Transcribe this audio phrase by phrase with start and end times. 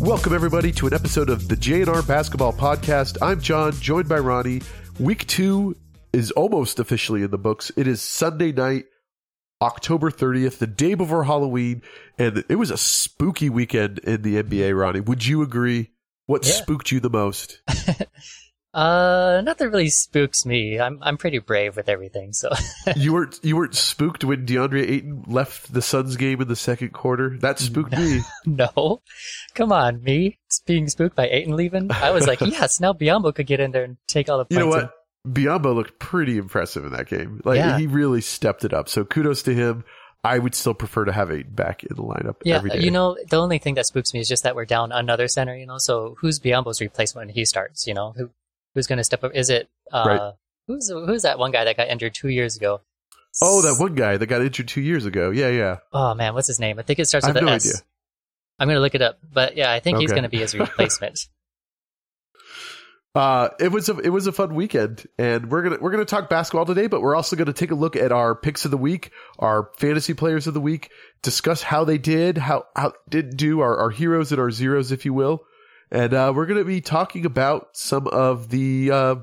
[0.00, 3.18] Welcome everybody to an episode of the JNR Basketball Podcast.
[3.20, 4.62] I'm Jon, joined by Ronnie.
[4.98, 5.76] Week two
[6.12, 7.70] is almost officially in the books.
[7.76, 8.86] It is Sunday night,
[9.60, 11.82] October 30th, the day before Halloween,
[12.18, 15.00] and it was a spooky weekend in the NBA, Ronnie.
[15.00, 15.90] Would you agree?
[16.26, 16.52] What Yeah.
[16.52, 17.60] spooked you the most?
[18.72, 20.78] Uh, nothing really spooks me.
[20.78, 22.32] I'm I'm pretty brave with everything.
[22.32, 22.50] So
[22.96, 26.92] you weren't you weren't spooked when DeAndre Ayton left the Suns game in the second
[26.92, 27.36] quarter?
[27.40, 28.20] That spooked me.
[28.46, 29.02] no,
[29.54, 31.90] come on, me it's being spooked by Ayton leaving.
[31.90, 34.60] I was like, yes, now Biyombo could get in there and take all the You
[34.60, 34.92] know what?
[35.28, 37.40] Biyombo looked pretty impressive in that game.
[37.44, 37.76] Like Yeah.
[37.76, 38.88] he really stepped it up.
[38.88, 39.84] So kudos to him.
[40.22, 42.80] I would still prefer to have Ayton back in the lineup Yeah, every day.
[42.80, 45.56] you know, the only thing that spooks me is just that we're down another center.
[45.56, 47.86] You know, so who's Biyombo's replacement when he starts?
[47.86, 48.30] You know, who
[48.74, 49.32] who's going to step up?
[49.34, 50.32] Is it uh, Right.
[50.66, 52.80] who's who's that one guy that got injured two years ago?
[53.42, 55.30] oh, that one guy that got injured two years ago.
[55.30, 55.76] Yeah, yeah.
[55.92, 56.78] Oh man, what's his name?
[56.78, 57.64] I think it starts with an no S.
[57.64, 57.76] idea.
[58.58, 61.28] I'm gonna look it up, but yeah, I think he's gonna be his replacement.
[63.12, 66.30] Uh, it was a it was a fun weekend, and we're gonna we're gonna talk
[66.30, 69.10] basketball today, but we're also gonna take a look at our picks of the week,
[69.40, 73.76] our fantasy players of the week, discuss how they did, how how didn't do, our
[73.78, 75.40] our heroes and our zeros, if you will,
[75.90, 79.16] and uh, we're gonna be talking about some of the uh,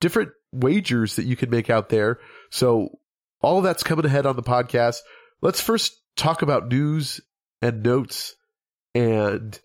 [0.00, 2.18] different wagers that you can make out there.
[2.50, 2.98] So
[3.40, 4.98] all that's coming ahead on the podcast.
[5.40, 7.20] Let's first talk about news
[7.62, 8.34] and notes
[8.94, 9.58] and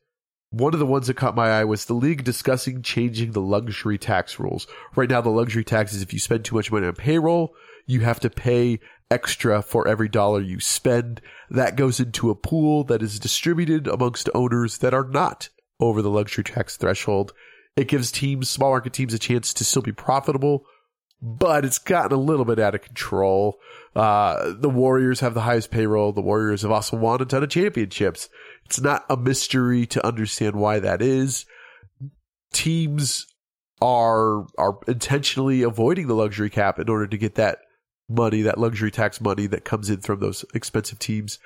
[0.52, 3.98] one of the ones that caught my eye was the league discussing changing the luxury
[3.98, 4.68] tax rules.
[4.96, 7.54] Right now, the luxury tax is if you spend too much money on payroll,
[7.86, 8.80] you have to pay
[9.12, 11.20] extra for every dollar you spend.
[11.50, 15.50] That goes into a pool that is distributed amongst owners that are not
[15.80, 17.34] over the luxury tax threshold.
[17.76, 20.66] It gives teams, small market teams, a chance to still be profitable,
[21.22, 23.58] but it's gotten a little bit out of control.
[23.96, 26.14] Uh, the Warriors have the highest payroll.
[26.14, 28.30] The Warriors have also won a ton of championships.
[28.66, 31.46] It's not a mystery to understand why that is.
[32.54, 33.28] Teams
[33.82, 37.60] are are intentionally avoiding the luxury cap in order to get that
[38.10, 41.40] money, that luxury tax money that comes in from those expensive teams.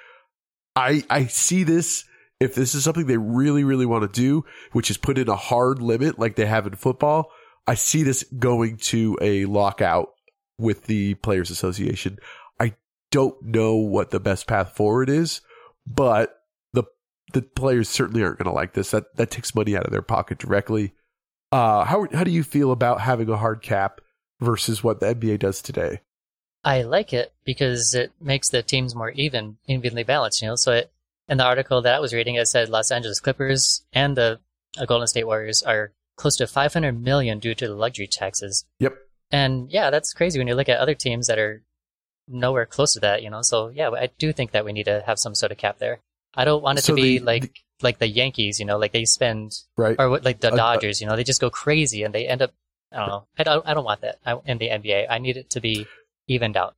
[0.75, 2.05] I I see this
[2.39, 5.35] if this is something they really really want to do, which is put in a
[5.35, 7.31] hard limit like they have in football.
[7.67, 10.09] I see this going to a lockout
[10.57, 12.17] with the players association.
[12.59, 12.75] I
[13.11, 15.41] don't know what the best path forward is,
[15.85, 16.41] but
[16.73, 16.83] the
[17.33, 18.91] the players certainly aren't going to like this.
[18.91, 20.93] That that takes money out of their pocket directly.
[21.51, 24.01] Uh, how how do you feel about having a hard cap
[24.39, 26.01] versus what the NBA does today?
[26.63, 30.41] I like it because it makes the teams more even, evenly balanced.
[30.41, 30.91] You know, so it,
[31.29, 34.39] in the article that I was reading, it said Los Angeles Clippers and the
[34.79, 38.65] uh, Golden State Warriors are close to 500 million due to the luxury taxes.
[38.79, 38.97] Yep.
[39.31, 41.61] And yeah, that's crazy when you look at other teams that are
[42.27, 43.21] nowhere close to that.
[43.23, 45.57] You know, so yeah, I do think that we need to have some sort of
[45.57, 45.99] cap there.
[46.35, 47.51] I don't want it So to be the- like
[47.81, 48.59] like the Yankees.
[48.59, 49.95] You know, like they spend Right.
[49.99, 50.99] or like the Uh, uh, Dodgers.
[50.99, 52.51] You know, they just go crazy and they end up.
[52.91, 53.27] I don't know.
[53.37, 53.67] I don't.
[53.67, 55.05] I don't want that I, in the NBA.
[55.09, 55.85] I need it to be
[56.27, 56.75] evened out.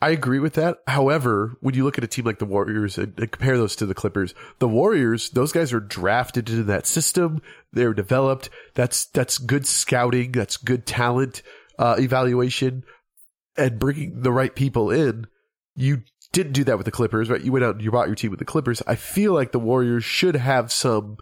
[0.00, 0.78] I agree with that.
[0.86, 3.86] However, when you look at a team like the Warriors and, and compare those to
[3.86, 7.40] the Clippers, the Warriors, those guys are drafted into that system.
[7.72, 8.50] They're developed.
[8.74, 10.32] That's that's good scouting.
[10.32, 11.42] That's good talent
[11.78, 12.84] uh, evaluation
[13.56, 15.26] and bringing the right people in.
[15.74, 16.02] You
[16.32, 17.40] didn't do that with the Clippers, right?
[17.40, 18.82] You went out and you bought your team with the Clippers.
[18.86, 21.16] I feel like the Warriors should have some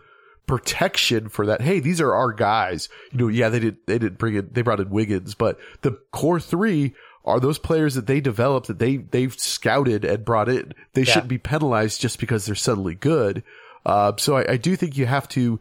[0.47, 1.61] protection for that.
[1.61, 2.89] Hey, these are our guys.
[3.12, 5.93] You know, yeah, they did they didn't bring in they brought in Wiggins, but the
[6.11, 10.73] core three are those players that they developed that they they've scouted and brought in.
[10.93, 11.12] They Yeah.
[11.12, 13.43] shouldn't be penalized just because they're suddenly good.
[13.87, 15.59] Uh, so I, I do think you have to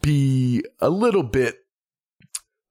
[0.00, 1.56] be a little bit.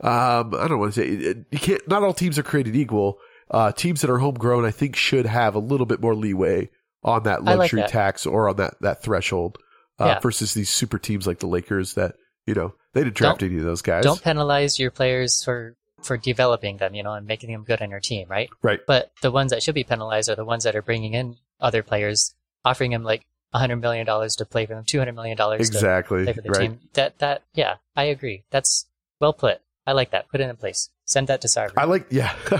[0.03, 1.87] Um, I don't want to say you can't.
[1.87, 3.19] Not all teams are created equal.
[3.49, 6.69] Uh, teams that are homegrown, I think, should have a little bit more leeway
[7.03, 7.89] on that I like luxury that.
[7.89, 9.57] tax or on that that threshold
[9.99, 10.19] uh, Yeah.
[10.19, 12.15] versus these super teams like the Lakers that
[12.47, 14.03] you know they didn't draft any of those guys.
[14.03, 17.89] Don't penalize your players for for developing them, you know, and making them good on
[17.89, 18.49] your team, right?
[18.61, 18.79] Right.
[18.85, 21.83] But the ones that should be penalized are the ones that are bringing in other
[21.83, 22.33] players,
[22.65, 25.75] offering them like hundred million dollars to play for them, two hundred million dollars to
[25.77, 26.61] exactly play for the right.
[26.61, 26.79] team.
[26.93, 28.43] That that yeah, I agree.
[28.49, 28.85] That's
[29.19, 29.61] well put.
[29.85, 30.29] I like that.
[30.29, 30.89] Put it in place.
[31.05, 32.57] Send that to Sarver I like yeah, or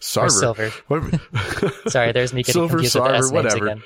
[0.00, 0.30] Sarver.
[0.30, 0.70] Silver.
[1.90, 3.66] Sorry, there's me getting Silver, confused with the S Sarver, whatever.
[3.66, 3.82] again.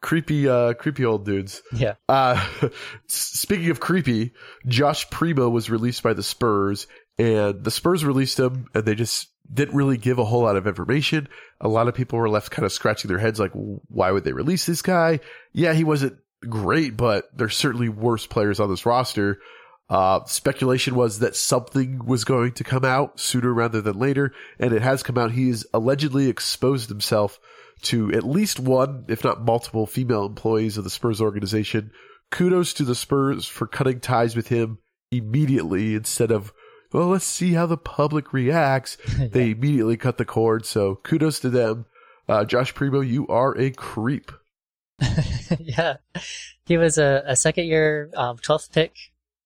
[0.00, 1.62] creepy, uh, creepy old dudes.
[1.72, 1.94] Yeah.
[2.08, 2.44] Uh,
[3.06, 4.32] speaking of creepy,
[4.66, 6.88] Josh Primo was released by the Spurs,
[7.20, 10.66] and the Spurs released him, and they just didn't really give a whole lot of
[10.66, 11.28] information.
[11.60, 14.32] A lot of people were left kind of scratching their heads, like, why would they
[14.32, 15.20] release this guy?
[15.52, 16.18] Yeah, he wasn't
[16.48, 19.40] great, but there's certainly worse players on this roster.
[19.88, 24.72] Uh, speculation was that something was going to come out sooner rather than later, and
[24.72, 25.32] it has come out.
[25.32, 27.40] He's allegedly exposed himself
[27.82, 31.90] to at least one, if not multiple, female employees of the Spurs organization
[32.30, 34.78] kudos to the Spurs for cutting ties with him
[35.10, 36.52] immediately instead of,
[36.92, 38.96] well, let's see how the public reacts.
[39.18, 40.66] They immediately cut the cord.
[40.66, 41.86] So kudos to them.
[42.28, 44.32] Uh, Josh Primo, you are a creep.
[45.58, 45.96] yeah,
[46.66, 48.94] he was a, a second year um, 12th pick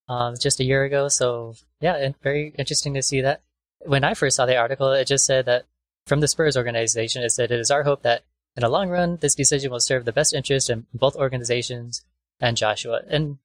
[0.09, 1.09] um, just a year ago.
[1.09, 3.43] So yeah, and very interesting to see that.
[3.81, 5.67] When I first saw the article, it just said that
[6.07, 8.23] from the Spurs organization, it said it is our hope that
[8.57, 12.05] in the long run, this decision will serve the best interest in both organizations
[12.41, 13.03] and Joshua.
[13.09, 13.39] And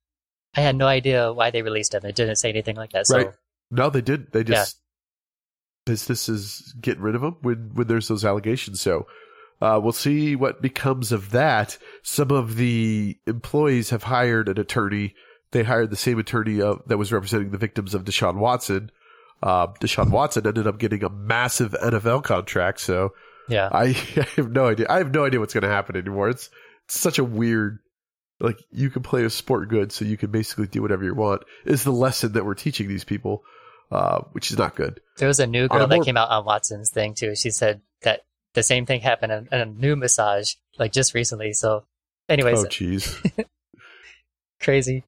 [0.56, 2.06] I had no idea why they released him.
[2.06, 3.07] It didn't say anything like that.
[3.07, 3.31] So Right.
[3.71, 4.31] No, they did.
[4.31, 4.77] They just
[5.86, 8.81] business is getting rid of them when when there's those allegations.
[8.81, 9.07] So
[9.62, 11.77] uh, we'll see what becomes of that.
[12.04, 15.16] Some of the employees have hired an attorney.
[15.51, 18.92] They hired the same attorney uh, that was representing the victims of Deshaun Watson.
[19.42, 22.80] Uh, Deshaun Watson ended up getting a massive NFL contract.
[22.80, 23.13] So
[23.48, 23.83] yeah, I,
[24.16, 24.86] I have no idea.
[24.89, 26.30] I have no idea what's going to happen anymore.
[26.30, 26.50] It's,
[26.86, 27.80] it's such a weird,
[28.39, 31.44] like you can play a sport good, so you can basically do whatever you want.
[31.66, 33.44] Is the lesson that we're teaching these people,
[33.92, 35.00] uh, which is not good.
[35.18, 37.36] there was a new girl a that more- came out on Watson's thing too.
[37.36, 38.22] She said that
[38.54, 41.54] the same thing happened in, in a new massage like just recently.
[41.54, 41.86] So,
[42.28, 43.46] anyways, Oh, jeez.
[44.62, 45.04] crazy.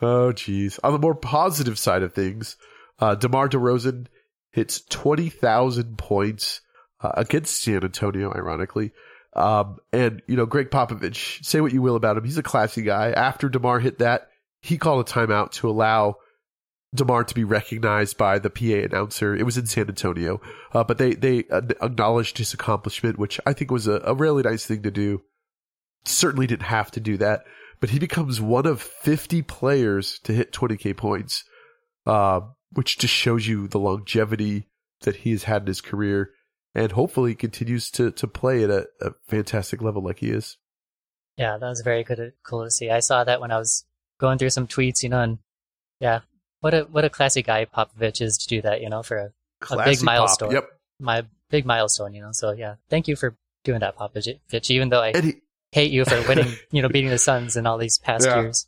[0.00, 0.78] oh, jeez.
[0.82, 2.56] On the more positive side of things,
[2.98, 4.06] uh, DeMar DeRozan
[4.52, 6.60] hits 20,000 points
[7.00, 8.92] uh, against San Antonio, ironically.
[9.32, 12.24] Um, and, you know, Gregg Popovich, say what you will about him.
[12.24, 13.12] He's a classy guy.
[13.12, 14.28] After DeMar hit that,
[14.60, 16.16] he called a timeout to allow
[16.94, 19.34] DeMar to be recognized by the PA announcer.
[19.34, 20.40] It was in San Antonio,
[20.72, 24.66] uh, but they, they acknowledged his accomplishment, which I think was a, a really nice
[24.66, 25.22] thing to do.
[26.04, 27.44] Certainly didn't have to do that,
[27.78, 31.44] but he becomes one of 50 players to hit 20k points,
[32.06, 32.40] uh,
[32.72, 34.66] which just shows you the longevity
[35.02, 36.30] that he has had in his career
[36.74, 40.56] and hopefully continues to, to play at a, a fantastic level like he is.
[41.36, 42.90] Yeah, that was very good, cool to see.
[42.90, 43.84] I saw that when I was
[44.18, 45.38] going through some tweets, you know, and
[45.98, 46.20] yeah,
[46.60, 49.32] what a what a classy guy Popovich is to do that, you know, for a
[49.60, 50.04] Classy pop.
[50.04, 50.50] milestone.
[50.52, 50.64] Yep.
[51.00, 52.30] my big milestone, you know.
[52.32, 54.70] So yeah, thank you for doing that, Popovich.
[54.70, 55.34] Even though I he,
[55.72, 58.40] hate you for winning, you know, beating the Suns in all these past Yeah.
[58.42, 58.66] years.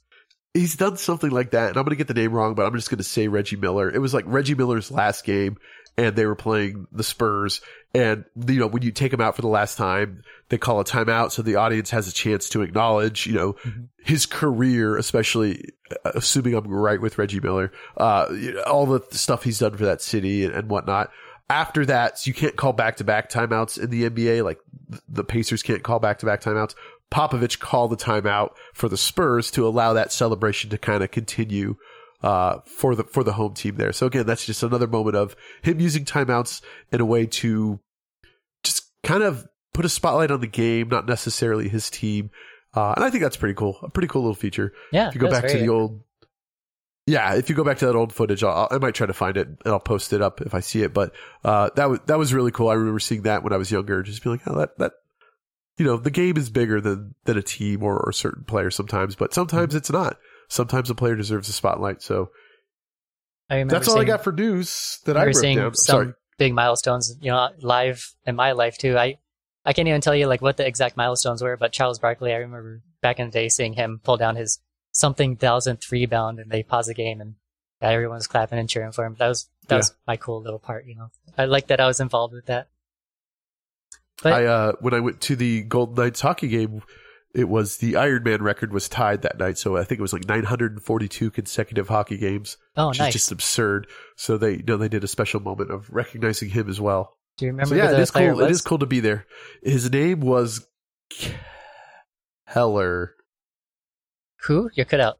[0.54, 2.74] he's done something like that, and I'm going to get the name wrong, but I'm
[2.74, 3.90] just going to say Reggie Miller.
[3.90, 5.56] It was like Reggie Miller's last game,
[5.96, 7.62] and they were playing the Spurs,
[7.94, 10.84] and you know when you take him out for the last time, they call a
[10.84, 13.88] timeout, so the audience has a chance to acknowledge, you know, Mhm.
[14.04, 15.68] his career, especially
[16.04, 19.76] uh, assuming I'm right with Reggie Miller, uh, you know, all the stuff he's done
[19.76, 21.10] for that city and, and whatnot.
[21.50, 24.42] After that, so you can't call back to back timeouts in the NBA.
[24.42, 24.58] Like
[25.08, 26.74] the Pacers can't call back to back timeouts.
[27.10, 31.76] Popovich called the timeout for the Spurs to allow that celebration to kind of continue
[32.22, 33.92] uh, for the for the home team there.
[33.92, 37.80] So again, that's just another moment of him using timeouts in a way to
[38.62, 42.30] just kind of put a spotlight on the game, not necessarily his team.
[42.74, 43.78] Uh, and I think that's pretty cool.
[43.82, 44.72] A pretty cool little feature.
[44.92, 46.00] Yeah, If you go back to the old,
[47.06, 49.36] yeah, if you go back to that old footage, I'll, I might try to find
[49.36, 50.94] it and I'll post it up if I see it.
[50.94, 51.12] But
[51.44, 52.68] uh, that was that was really cool.
[52.68, 54.92] I remember seeing that when I was younger, just being like, oh, that that
[55.78, 58.70] you know, the game is bigger than than a team or, or a certain player
[58.70, 60.16] sometimes, but sometimes it's not.
[60.52, 62.02] Sometimes a player deserves a spotlight.
[62.02, 62.30] So
[63.48, 65.74] I remember that's all I got for news that I remember wrote seeing down.
[65.74, 66.12] some Sorry.
[66.36, 68.98] big milestones, you know, live in my life too.
[68.98, 69.16] I
[69.64, 72.36] I can't even tell you like what the exact milestones were, but Charles Barkley, I
[72.36, 74.58] remember back in the day seeing him pull down his
[74.90, 77.36] something thousandth rebound, and they pause the game, and
[77.80, 79.16] yeah, everyone was clapping and cheering for him.
[79.18, 79.78] That was that Yeah.
[79.78, 81.10] was my cool little part, you know.
[81.38, 82.68] I like that I was involved with that.
[84.22, 86.82] But I uh when I went to the Golden Knights hockey game,
[87.34, 89.58] it was the Iron Man record was tied that night.
[89.58, 93.08] So I think it was like 942 consecutive hockey games, oh, which nice.
[93.08, 93.86] is just absurd.
[94.16, 97.16] So they you know they did a special moment of recognizing him as well.
[97.38, 98.40] Do you remember so yeah, it is cool.
[98.40, 99.26] It is cool to be there.
[99.62, 100.66] His name was
[102.44, 103.14] Heller.
[104.44, 104.70] Who?
[104.74, 105.18] You're cut out.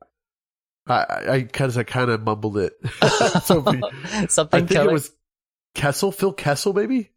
[0.87, 2.75] I I kind of I kind of mumbled it.
[3.45, 4.90] so I Something think killer.
[4.90, 5.12] it was
[5.75, 7.11] Kessel, Phil Kessel, maybe.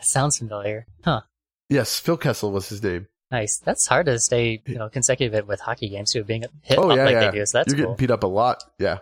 [0.00, 0.86] Sounds familiar.
[1.04, 1.20] Huh.
[1.68, 3.06] Yes, Phil Kessel was his name.
[3.30, 3.58] Nice.
[3.58, 6.96] That's hard to stay, you know, consecutive with hockey games too, being hit Oh, up
[6.96, 7.30] yeah, like yeah.
[7.30, 7.46] they do.
[7.46, 7.94] So that's You're cool.
[7.94, 8.64] getting beat up a lot.
[8.78, 8.98] Yeah.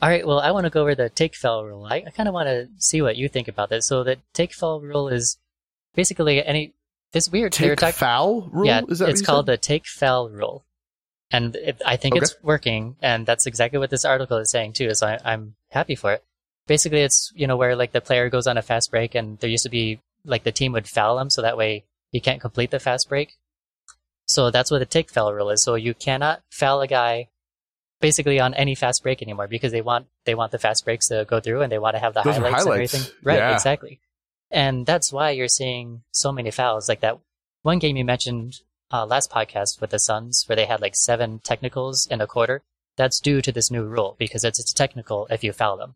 [0.00, 0.26] All right.
[0.26, 1.84] Well, I want to go over the take fell rule.
[1.84, 3.86] I, I kind of want to see what you think about this.
[3.88, 5.38] So the take fell rule is
[5.94, 6.74] basically any.
[7.12, 7.52] It's weird.
[7.52, 8.66] They were Take talk- foul rule.
[8.66, 10.64] Yeah, is that it's called the take fell rule,
[11.30, 12.22] and it, I think Okay.
[12.24, 12.96] it's working.
[13.02, 14.92] And that's exactly what this article is saying too.
[14.94, 16.24] So I, I'm happy for it.
[16.66, 19.50] Basically, it's you know where like the player goes on a fast break, and there
[19.50, 22.70] used to be like the team would foul him, so that way he can't complete
[22.72, 23.36] the fast break.
[24.26, 25.62] So that's what the take foul rule is.
[25.62, 27.28] So you cannot foul a guy
[28.00, 31.24] basically on any fast break anymore because they want they want the fast breaks to
[31.28, 32.94] go through and they want to have the Those highlights, highlights.
[32.94, 33.18] and everything.
[33.22, 33.52] Right, Yeah.
[33.54, 34.00] exactly.
[34.50, 36.88] And that's why you're seeing so many fouls.
[36.88, 37.18] Like that
[37.62, 38.60] one game you mentioned
[38.92, 42.62] uh, last podcast with the Suns, where they had like seven technicals in a quarter.
[42.96, 45.94] That's due to this new rule because it's, it's technical if you foul them.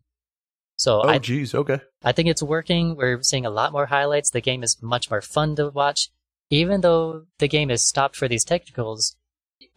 [0.75, 1.53] So Oh, I, geez.
[1.55, 1.79] Okay.
[2.03, 2.95] I think it's working.
[2.95, 4.31] We're seeing a lot more highlights.
[4.31, 6.09] The game is much more fun to watch,
[6.49, 9.15] even though the game is stopped for these technicals.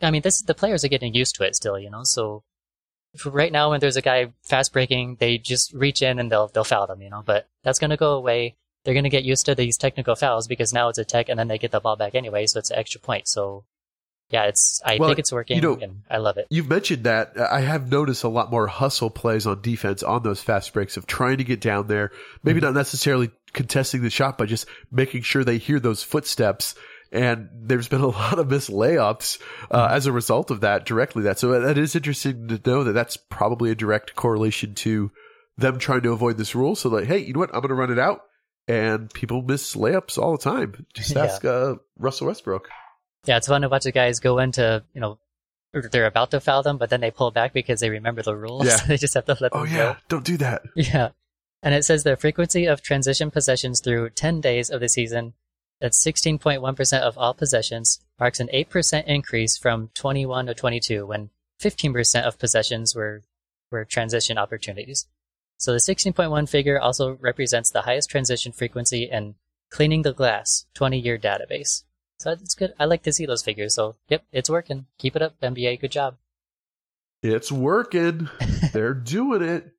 [0.00, 2.04] I mean, this the players are getting used to it still, you know.
[2.04, 2.44] So
[3.24, 6.64] right now, when there's a guy fast breaking, they just reach in and they'll they'll
[6.64, 7.22] foul them, you know.
[7.24, 8.56] But that's gonna go away.
[8.84, 11.48] They're gonna get used to these technical fouls because now it's a tech, and then
[11.48, 13.28] they get the ball back anyway, so it's an extra point.
[13.28, 13.64] So
[14.32, 16.46] yeah, it's I Well, think it's working, you know- and I love it.
[16.50, 17.38] You've mentioned that.
[17.38, 21.06] I have noticed a lot more hustle plays on defense on those fast breaks of
[21.06, 22.10] trying to get down there.
[22.42, 22.66] Maybe Mm-hmm.
[22.66, 26.74] not necessarily contesting the shot, but just making sure they hear those footsteps.
[27.12, 29.38] And there's been a lot of missed layups
[29.70, 29.94] uh, Mm-hmm.
[29.96, 31.24] as a result of that directly.
[31.24, 35.10] That so that is interesting to know that that's probably a direct correlation to
[35.58, 36.74] them trying to avoid this rule.
[36.74, 37.50] So like, hey, you know what?
[37.54, 38.22] I'm going to run it out,
[38.66, 40.86] and people miss layups all the time.
[40.94, 41.24] Just Yeah.
[41.24, 42.68] ask uh, Russell Westbrook.
[43.24, 45.18] Yeah, it's fun to watch the guys go into you know.
[45.72, 48.66] They're about to foul them, but then they pull back because they remember the rules.
[48.66, 48.76] Yeah.
[48.86, 49.76] they just have to let oh, them Oh go.
[49.76, 50.62] yeah, don't do that.
[50.76, 51.10] Yeah.
[51.62, 55.34] And it says the frequency of transition possessions through 10 days of the season,
[55.80, 62.22] that's 16.1% of all possessions, marks an 8% increase from 21 to 22, when 15%
[62.24, 63.22] of possessions were,
[63.70, 65.06] were transition opportunities.
[65.58, 69.36] So the 16.1 figure also represents the highest transition frequency in
[69.70, 71.84] cleaning the glass 20 year database.
[72.22, 72.72] So it's good.
[72.78, 73.74] I like to see those figures.
[73.74, 74.86] So, yep, it's working.
[74.98, 75.80] Keep it up, NBA.
[75.80, 76.18] Good job.
[77.20, 78.28] It's working.
[78.72, 79.72] They're doing it.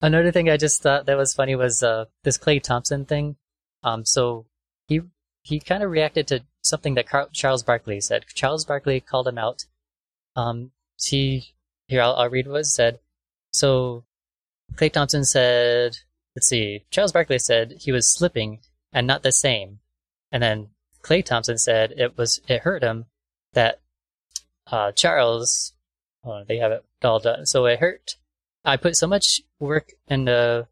[0.00, 3.36] Another thing I just thought that was funny was uh, this Klay Thompson thing.
[3.84, 4.46] Um, so
[4.88, 5.02] he
[5.42, 8.24] he kind of reacted to something that Charles Barkley said.
[8.34, 9.64] Charles Barkley called him out.
[10.34, 11.54] Um, he
[11.86, 12.98] here I'll, I'll read what it said.
[13.52, 14.04] So
[14.74, 15.98] Klay Thompson said,
[16.34, 18.58] "Let's see." Charles Barkley said he was slipping
[18.92, 19.78] and not the same,
[20.32, 20.70] and then
[21.02, 23.06] Klay Thompson said it was it hurt him
[23.52, 23.80] that
[24.68, 25.74] uh, Charles.
[26.24, 27.46] Oh, they have it all done.
[27.46, 28.16] So it hurt
[28.64, 30.64] I put so much work and uh,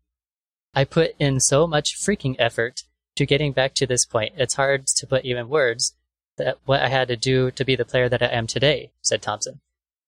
[0.75, 2.85] I put in so much freaking effort
[3.17, 4.35] to getting back to this point.
[4.37, 5.95] It's hard to put even words
[6.39, 9.23] that what I had to do to be the player that I am today," said
[9.23, 9.61] Thompson.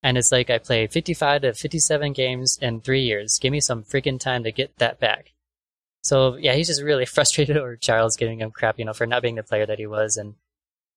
[0.02, 3.38] And it's like I played 55 to 57 games in three years.
[3.40, 5.31] Give me some freaking time to get that back.
[6.02, 9.22] So yeah, he's just really frustrated over Charles giving him crap, you know, for not
[9.22, 10.16] being the player that he was.
[10.16, 10.34] And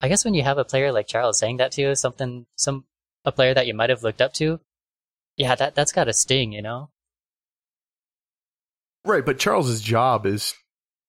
[0.00, 2.84] I guess when you have a player like Charles saying that to you, something, some,
[3.24, 4.60] a player that you might have looked up to,
[5.36, 6.90] yeah, that that's got a sting, you know.
[9.04, 10.54] Right, but Charles's job is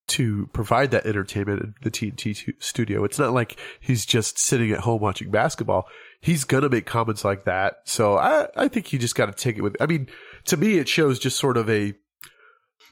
[0.09, 3.03] to provide that entertainment in the TNT studio.
[3.03, 5.87] It's not like he's just sitting at home watching basketball.
[6.21, 7.77] He's gonna make comments like that.
[7.85, 9.75] So I, I think you just got to take it with.
[9.81, 10.07] I mean,
[10.45, 11.93] to me, it shows just sort of a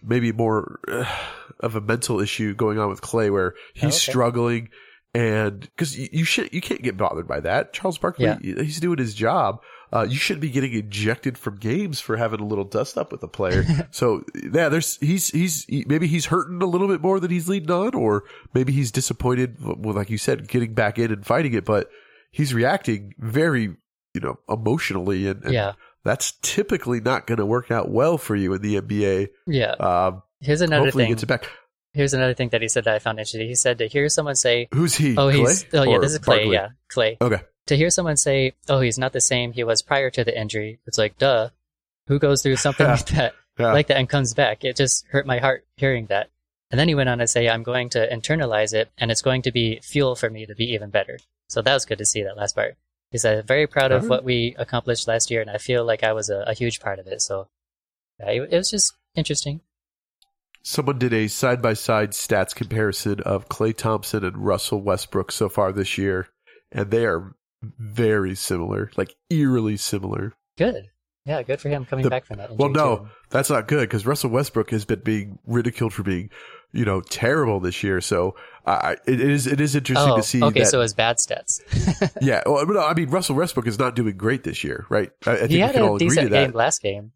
[0.03, 1.05] maybe more uh,
[1.59, 3.95] of a mental issue going on with Klay, where he's Oh, okay.
[3.97, 4.69] struggling,
[5.13, 7.73] and because you, you should you can't get bothered by that.
[7.73, 8.37] Charles Barkley, Yeah.
[8.41, 9.61] he's doing his job.
[9.93, 13.23] Uh, you shouldn't be getting ejected from games for having a little dust up with
[13.23, 13.63] a player.
[13.91, 17.47] so yeah, there's he's he's he, maybe he's hurting a little bit more than he's
[17.47, 18.23] leading on, or
[18.53, 19.55] maybe he's disappointed.
[19.61, 21.89] Well, like you said, getting back in and fighting it, but
[22.31, 23.77] he's reacting very
[24.15, 28.35] you know emotionally, and, and Yeah, that's typically not going to work out well for
[28.35, 29.29] you in the NBA.
[29.47, 29.71] yeah.
[29.73, 31.13] Um, Here's another hopefully, he thing.
[31.13, 31.49] gets it back.
[31.93, 33.47] Here's another thing that he said that I found interesting.
[33.47, 35.15] He said to hear someone say, Who's he?
[35.17, 36.53] "Oh, he's oh yeah, Or this is Klay, Barkley?
[36.53, 37.41] yeah, Klay." Okay.
[37.67, 40.79] To hear someone say, "Oh, he's not the same he was prior to the injury,"
[40.85, 41.49] it's like, duh.
[42.07, 43.71] Who goes through something like that, Yeah.
[43.73, 44.63] like that, and comes back?
[44.63, 46.29] It just hurt my heart hearing that.
[46.69, 49.41] And then he went on to say, "I'm going to internalize it, and it's going
[49.43, 51.17] to be fuel for me to be even better."
[51.47, 52.75] So that was good to see that last part.
[53.11, 56.03] He said, uh, "Very proud of what we accomplished last year, and I feel like
[56.03, 57.47] I was a, a huge part of it." So
[58.19, 59.61] yeah, it, it was just interesting.
[60.63, 65.47] Someone did a side by side stats comparison of Klay Thompson and Russell Westbrook so
[65.47, 66.29] far this year,
[66.71, 70.33] and they are very similar, like eerily similar.
[70.57, 70.89] Good.
[71.25, 72.55] Yeah, good for him coming The- back from that.
[72.55, 73.07] Well, no, too.
[73.29, 76.29] that's not good because Russell Westbrook has been being ridiculed for being,
[76.75, 78.01] you know, terrible this year.
[78.01, 80.67] So I it is it is interesting Oh, to see okay, that.
[80.67, 81.61] so it's bad stats.
[82.21, 85.11] yeah, well, no, I mean Russell Westbrook is not doing great this year, right?
[85.25, 87.11] I, I think he had a all agree to decent game last game.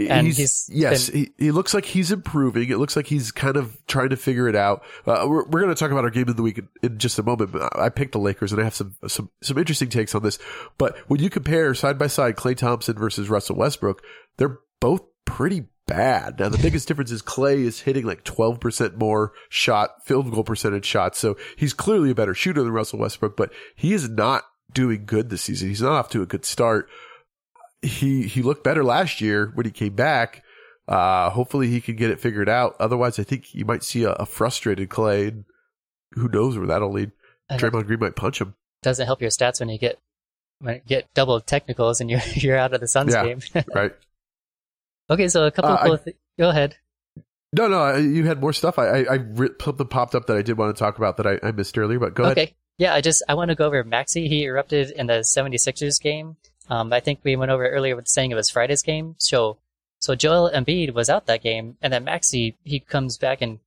[0.00, 2.70] and he's, he's yes, he, he looks like he's improving.
[2.70, 4.82] It looks like he's kind of trying to figure it out.
[5.06, 7.18] Uh, we're we're going to talk about our game of the week in, in just
[7.18, 7.52] a moment.
[7.52, 10.38] But I picked the Lakers, and I have some some some interesting takes on this.
[10.78, 14.02] But when you compare side by side Klay Thompson versus Russell Westbrook,
[14.38, 15.64] they're both pretty
[15.96, 16.38] bad.
[16.38, 20.44] Now the biggest difference is Klay is hitting like twelve percent more shot field goal
[20.44, 23.36] percentage shots, so he's clearly a better shooter than Russell Westbrook.
[23.36, 25.68] But he is not doing good this season.
[25.68, 26.88] He's not off to a good start.
[27.82, 30.42] He he looked better last year when he came back.
[30.88, 32.74] Uh, hopefully he can get it figured out.
[32.80, 35.28] Otherwise, I think you might see a, a frustrated Klay.
[35.28, 35.44] And
[36.12, 37.12] who knows where that'll lead?
[37.50, 38.54] Draymond Green might punch him.
[38.82, 39.98] doesn't help your stats when you get
[40.58, 43.24] when you get double technicals and you're you're out of the Suns Yeah.
[43.24, 43.40] game.
[43.74, 43.92] right.
[45.10, 45.96] Okay, so a couple Uh, of cool.
[45.98, 46.76] thi- go ahead.
[47.54, 48.78] No, no, you had more stuff.
[48.78, 51.26] I, I, I re- something popped up that I did want to talk about that
[51.26, 52.30] I, I missed earlier, but go okay.
[52.32, 52.38] ahead.
[52.48, 54.26] Okay, yeah, I just I want to go over Maxey.
[54.28, 56.36] He erupted in the 76ers game.
[56.70, 59.16] Um, I think we went over earlier with saying it was Friday's game.
[59.18, 59.58] So
[60.00, 63.60] so Joel Embiid was out that game, and then Maxey he comes back in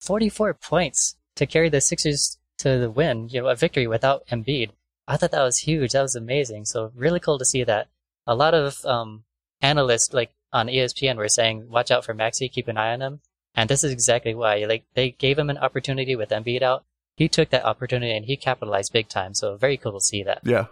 [0.00, 4.70] 44 points to carry the Sixers to the win, you know, a victory without Embiid.
[5.06, 5.92] I thought that was huge.
[5.92, 6.64] That was amazing.
[6.64, 7.88] So really cool to see that.
[8.26, 9.24] A lot of um,
[9.60, 13.20] analysts like on ESPN were saying, "Watch out for Maxey, keep an eye on him."
[13.54, 14.64] And this is exactly why.
[14.64, 16.84] Like they gave him an opportunity with Embiid out.
[17.16, 19.34] He took that opportunity and he capitalized big time.
[19.34, 20.40] So very cool to see that.
[20.44, 20.66] Yeah.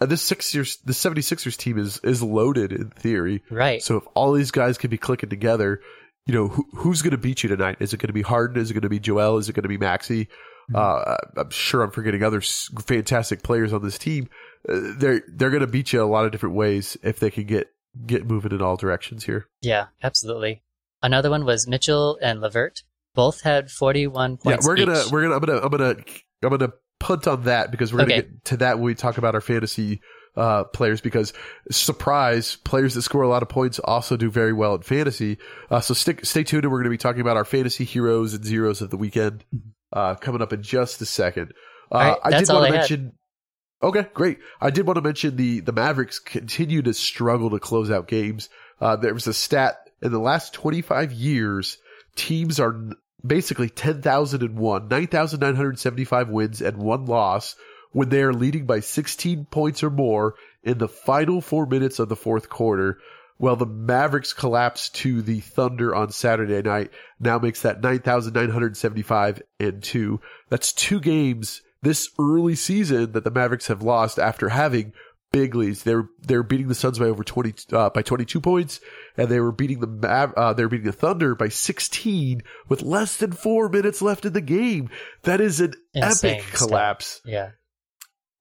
[0.00, 3.42] And this Sixers, the 76ers team is, is loaded in theory.
[3.50, 3.82] Right.
[3.82, 5.80] So if all these guys can be clicking together,
[6.26, 7.76] you know, who, who's going to beat you tonight?
[7.80, 8.60] Is it going to be Harden?
[8.60, 9.38] Is it going to be Joel?
[9.38, 10.28] Is it going to be Maxey?
[10.74, 14.28] Uh, I'm sure I'm forgetting other fantastic players on this team.
[14.68, 17.44] Uh, they're they're going to beat you a lot of different ways if they can
[17.44, 17.72] get
[18.06, 19.48] get moving in all directions here.
[19.60, 20.62] Yeah, absolutely.
[21.02, 22.82] Another one was Mitchell and LeVert.
[23.14, 24.64] Both had 41 points.
[24.64, 25.10] yeah, we're gonna each.
[25.10, 25.96] we're gonna I'm gonna I'm gonna
[26.42, 29.34] I'm gonna punt on that because we're gonna get to that when we talk about
[29.34, 30.00] our fantasy
[30.36, 31.32] uh, players because
[31.70, 35.38] surprise players that score a lot of points also do very well in fantasy.
[35.70, 38.44] Uh, so stick stay tuned and we're gonna be talking about our fantasy heroes and
[38.44, 39.44] zeros of the weekend
[39.92, 41.52] uh, coming up in just a second.
[41.92, 43.12] Uh, right, I did want to mention.
[43.82, 44.38] Okay, great.
[44.60, 48.50] I did want to mention the the Mavericks continue to struggle to close out games.
[48.80, 51.78] Uh, there was a stat in the last 25 years,
[52.16, 52.80] teams are
[53.24, 57.56] basically 10,001, 9,975 wins and one loss
[57.92, 62.08] when they are leading by 16 points or more in the final four minutes of
[62.08, 62.98] the fourth quarter.
[63.38, 69.82] Well, the Mavericks collapse to the Thunder on Saturday night now makes that 9,975 and
[69.82, 70.20] two.
[70.48, 74.92] That's two games this early season that the Mavericks have lost after having
[75.32, 75.82] big leads.
[75.84, 78.80] They're they're beating the Suns by over 20 uh, by 22 points
[79.16, 82.82] and they were beating the Mav- uh, they were beating the Thunder by 16 with
[82.82, 84.90] less than 4 minutes left in the game.
[85.22, 86.68] That is an Insane epic stuff.
[86.68, 87.20] collapse.
[87.24, 87.50] Yeah.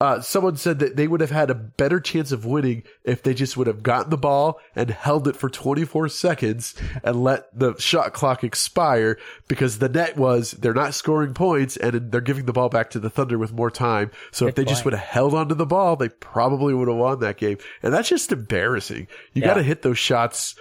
[0.02, 3.34] Uh, someone said that they would have had a better chance of winning if they
[3.34, 7.76] just would have gotten the ball and held it for 24 seconds and let the
[7.80, 9.18] shot clock expire
[9.50, 13.00] because the net was they're not scoring points and they're giving the ball back to
[13.00, 14.10] the Thunder with more time.
[14.32, 16.96] So if Good they just would have held onto the ball, they probably would have
[16.96, 17.58] won that game.
[17.84, 19.08] And that's just embarrassing.
[19.34, 19.50] You Yeah.
[19.50, 20.56] got to hit those shots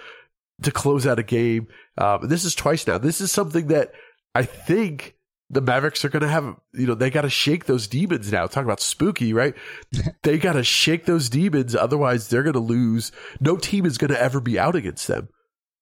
[0.63, 1.67] to close out a game.
[1.97, 2.97] Um, this is twice now.
[2.97, 3.93] This is something that
[4.35, 5.15] I think
[5.49, 8.45] the Mavericks are going to have, you know, they got to shake those demons now.
[8.47, 9.55] Talk about spooky, right?
[10.23, 11.75] they got to shake those demons.
[11.75, 13.11] Otherwise, they're going to lose.
[13.39, 15.29] No team is going to ever be out against them.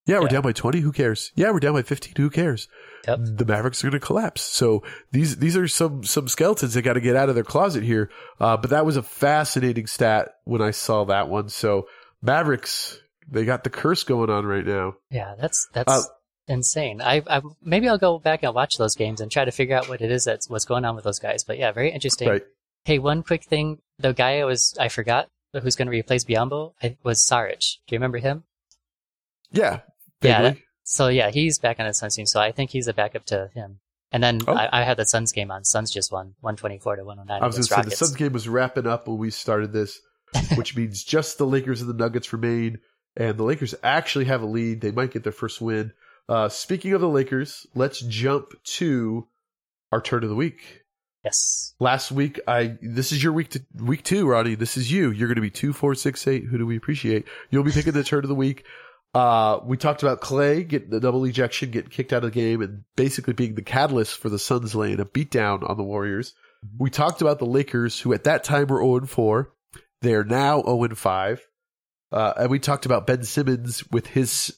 [0.05, 0.29] Yeah, we're Yeah.
[0.35, 0.79] down by 20.
[0.79, 1.33] Who cares?
[1.35, 2.13] Yeah, we're down by 15.
[2.17, 2.69] Who cares?
[3.07, 3.19] Yep.
[3.23, 4.41] The Mavericks are going to collapse.
[4.41, 7.83] So these, these are some, some skeletons that got to get out of their closet
[7.83, 8.09] here.
[8.39, 11.49] Uh, but that was a fascinating stat when I saw that one.
[11.49, 11.87] So
[12.21, 12.99] Mavericks,
[13.29, 14.93] they got the curse going on right now.
[15.11, 16.01] Yeah, that's that's Uh,
[16.47, 17.01] insane.
[17.01, 19.89] I, I maybe I'll go back and watch those games and try to figure out
[19.89, 21.43] what it is that's what's going on with those guys.
[21.43, 22.29] But yeah, very interesting.
[22.29, 22.43] Right.
[22.85, 26.73] Hey, one quick thing: the guy I was I forgot who's going to replace Biyombo
[26.83, 27.59] I, was Saric.
[27.87, 28.43] Do you remember him?
[29.51, 29.79] Yeah.
[30.21, 30.63] Yeah, vaguely.
[30.83, 32.25] So yeah, he's back on the Suns team.
[32.25, 33.79] So I think he's a backup to him.
[34.11, 34.53] And then Oh.
[34.53, 35.63] I, I had the Suns game on.
[35.65, 37.89] Suns just won, one twenty four to one hundred nine I was going to say
[37.89, 39.99] the Suns game was wrapping up when we started this,
[40.55, 42.79] which means just the Lakers and the Nuggets remain,
[43.15, 44.81] and the Lakers actually have a lead.
[44.81, 45.91] They might get their first win.
[46.29, 49.27] Uh, speaking of the Lakers, let's jump to
[49.91, 50.83] our turd of the week.
[51.23, 51.73] yes.
[51.79, 54.55] Last week, I this is your week to week two, Roddy.
[54.55, 55.11] This is you.
[55.11, 56.45] You're going to be two, four, six, eight.
[56.45, 57.27] Who do we appreciate?
[57.49, 58.65] You'll be picking the turd of the week.
[59.13, 62.61] Uh, we talked about Klay getting the double ejection, getting kicked out of the game,
[62.61, 66.33] and basically being the catalyst for the Suns laying a beatdown on the Warriors.
[66.77, 69.51] We talked about the Lakers, who at that time were 0 4.
[70.01, 71.47] They are now 0 5.
[72.11, 74.55] Uh, and we talked about Ben Simmons with his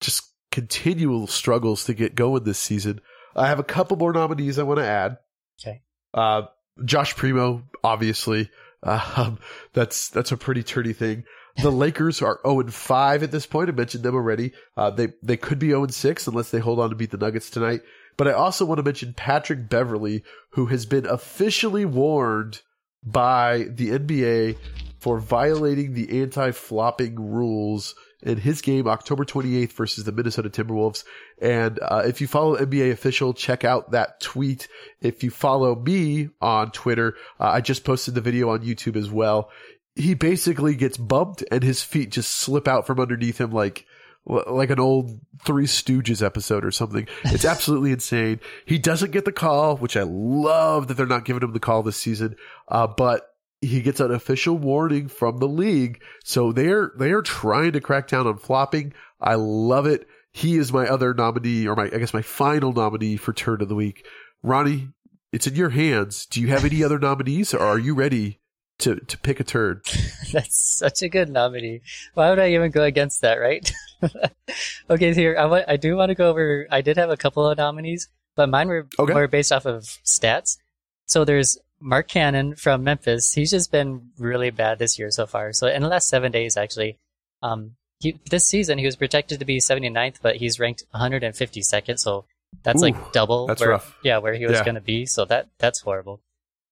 [0.00, 0.22] just
[0.58, 3.00] continual struggles to get going this season.
[3.36, 5.18] I have a couple more nominees I want to add.
[5.60, 5.82] Okay.
[6.12, 6.42] Uh,
[6.84, 8.50] Josh Primo, obviously.
[8.82, 9.38] Um,
[9.72, 11.22] that's that's a pretty turdy thing.
[11.62, 13.68] The Lakers are 0 5 at this point.
[13.68, 14.52] I mentioned them already.
[14.76, 17.50] Uh, they they could be 0 6 unless they hold on to beat the Nuggets
[17.50, 17.82] tonight.
[18.16, 22.62] But I also want to mention Patrick Beverley, who has been officially warned
[23.04, 24.56] by the NBA
[24.98, 31.04] for violating the anti-flopping rules in his game October 28th versus the Minnesota Timberwolves.
[31.40, 34.68] And uh, if you follow NBA official, check out that tweet.
[35.00, 39.10] If you follow me on Twitter, uh, I just posted the video on YouTube as
[39.10, 39.50] well.
[39.94, 43.86] He basically gets bumped and his feet just slip out from underneath him like
[44.28, 47.08] like an old Three Stooges episode or something.
[47.24, 48.40] It's absolutely insane.
[48.66, 51.82] He doesn't get the call, which I love that they're not giving him the call
[51.82, 52.36] this season.
[52.68, 56.02] Uh, but he gets an official warning from the league.
[56.24, 58.92] So they're, they are trying to crack down on flopping.
[59.20, 60.06] I love it.
[60.32, 63.68] He is my other nominee or my, I guess my final nominee for turd of
[63.68, 64.06] the week.
[64.42, 64.90] Ronnie,
[65.32, 66.26] it's in your hands.
[66.26, 68.38] Do you have any other nominees or are you ready
[68.78, 69.84] to, to pick a turd?
[70.32, 71.80] That's such a good nominee.
[72.14, 73.72] Why would I even go against that, right?
[74.90, 76.66] okay, here I want, I do want to go over.
[76.70, 79.12] I did have a couple of nominees, but mine were Okay.
[79.12, 80.58] more based off of stats.
[81.06, 83.32] So there's Mark Cannon from Memphis.
[83.32, 85.52] He's just been really bad this year so far.
[85.52, 86.98] So in the last seven days, actually,
[87.42, 91.98] um, he, this season he was projected to be 79th, but he's ranked 152nd.
[91.98, 92.24] So
[92.62, 93.46] that's Ooh, like double.
[93.46, 93.96] that's where, rough.
[94.02, 94.64] Yeah, where he was Yeah.
[94.64, 95.06] going to be.
[95.06, 96.20] So that that's horrible.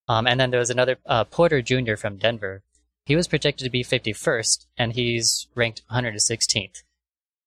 [0.09, 1.97] Um, and then there was another uh, Porter Jr.
[1.97, 2.63] from Denver.
[3.05, 6.83] He was projected to be 51st, and he's ranked 116th.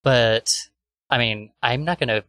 [0.03, 0.47] But
[1.09, 2.23] I mean, I'm not gonna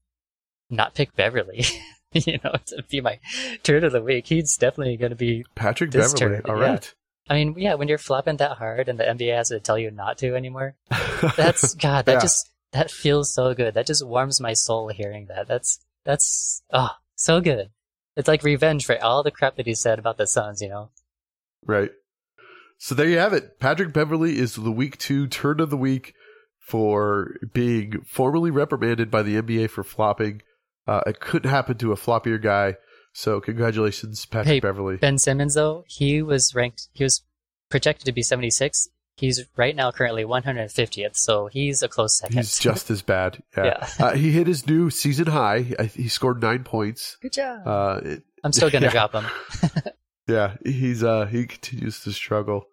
[0.71, 1.65] not pick Beverley.
[2.13, 3.19] you know, to be my
[3.63, 4.27] turd of the week.
[4.27, 5.45] He's definitely gonna be.
[5.55, 6.15] Patrick Beverley.
[6.19, 6.71] turd, All yeah.
[6.71, 6.95] right.
[7.29, 9.91] I mean, yeah, when you're flopping that hard, and the NBA has to tell you
[9.93, 10.75] not to anymore.
[11.37, 12.07] That's God.
[12.07, 12.21] That Yeah.
[12.21, 13.75] just that feels so good.
[13.75, 15.47] That just warms my soul hearing that.
[15.47, 17.71] That's that's oh so good.
[18.17, 20.61] It's like revenge for all the crap that he said about the Suns.
[20.61, 20.91] You know.
[21.65, 21.91] Right.
[22.79, 23.61] So there you have it.
[23.61, 26.15] Patrick Beverley is the week two turd of the week
[26.59, 30.43] for being formally reprimanded by the NBA for flopping.
[30.91, 32.77] Uh, it couldn't happen to a floppier guy.
[33.13, 34.97] So congratulations, Patrick Hey, Beverley.
[34.97, 37.23] Ben Simmons, though, he was ranked, he was
[37.69, 38.89] projected to be 76th.
[39.17, 42.37] He's right now currently 150th, so he's a close second.
[42.39, 43.43] He's just as bad.
[43.57, 43.65] Yeah.
[43.99, 44.07] Yeah.
[44.07, 45.75] uh, he hit his new season high.
[45.95, 47.19] He scored nine points.
[47.21, 47.67] Good job.
[47.67, 48.93] Uh, it- I'm still gonna yeah.
[48.93, 49.27] drop him.
[50.29, 52.67] Yeah, he's uh he continues to struggle.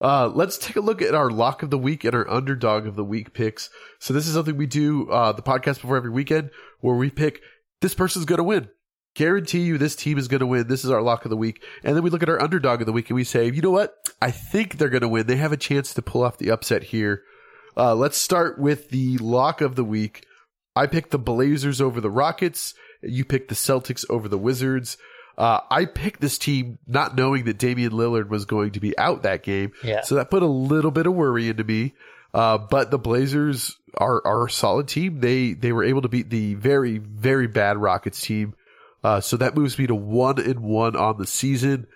[0.00, 2.94] Uh let's take a look at our lock of the week and our underdog of
[2.94, 3.70] the week picks.
[3.98, 7.42] So this is something we do uh the podcast before every weekend where we pick
[7.80, 8.68] this person's going to win.
[9.14, 10.68] Guarantee you this team is going to win.
[10.68, 11.62] This is our lock of the week.
[11.82, 13.70] And then we look at our underdog of the week and we say, "You know
[13.70, 13.94] what?
[14.22, 15.26] I think they're going to win.
[15.26, 17.22] They have a chance to pull off the upset here."
[17.76, 20.24] Uh let's start with the lock of the week.
[20.76, 22.74] I picked the Blazers over the Rockets.
[23.02, 24.96] You picked the Celtics over the Wizards.
[25.38, 29.22] Uh, I picked this team not knowing that Damian Lillard was going to be out
[29.22, 29.72] that game.
[29.84, 30.02] Yeah.
[30.02, 31.94] So that put a little bit of worry into me.
[32.34, 35.20] Uh, but the Blazers are, are a solid team.
[35.20, 38.54] They, they were able to beat the very, very bad Rockets team.
[39.04, 41.86] Uh, so that moves me to one and one on the season.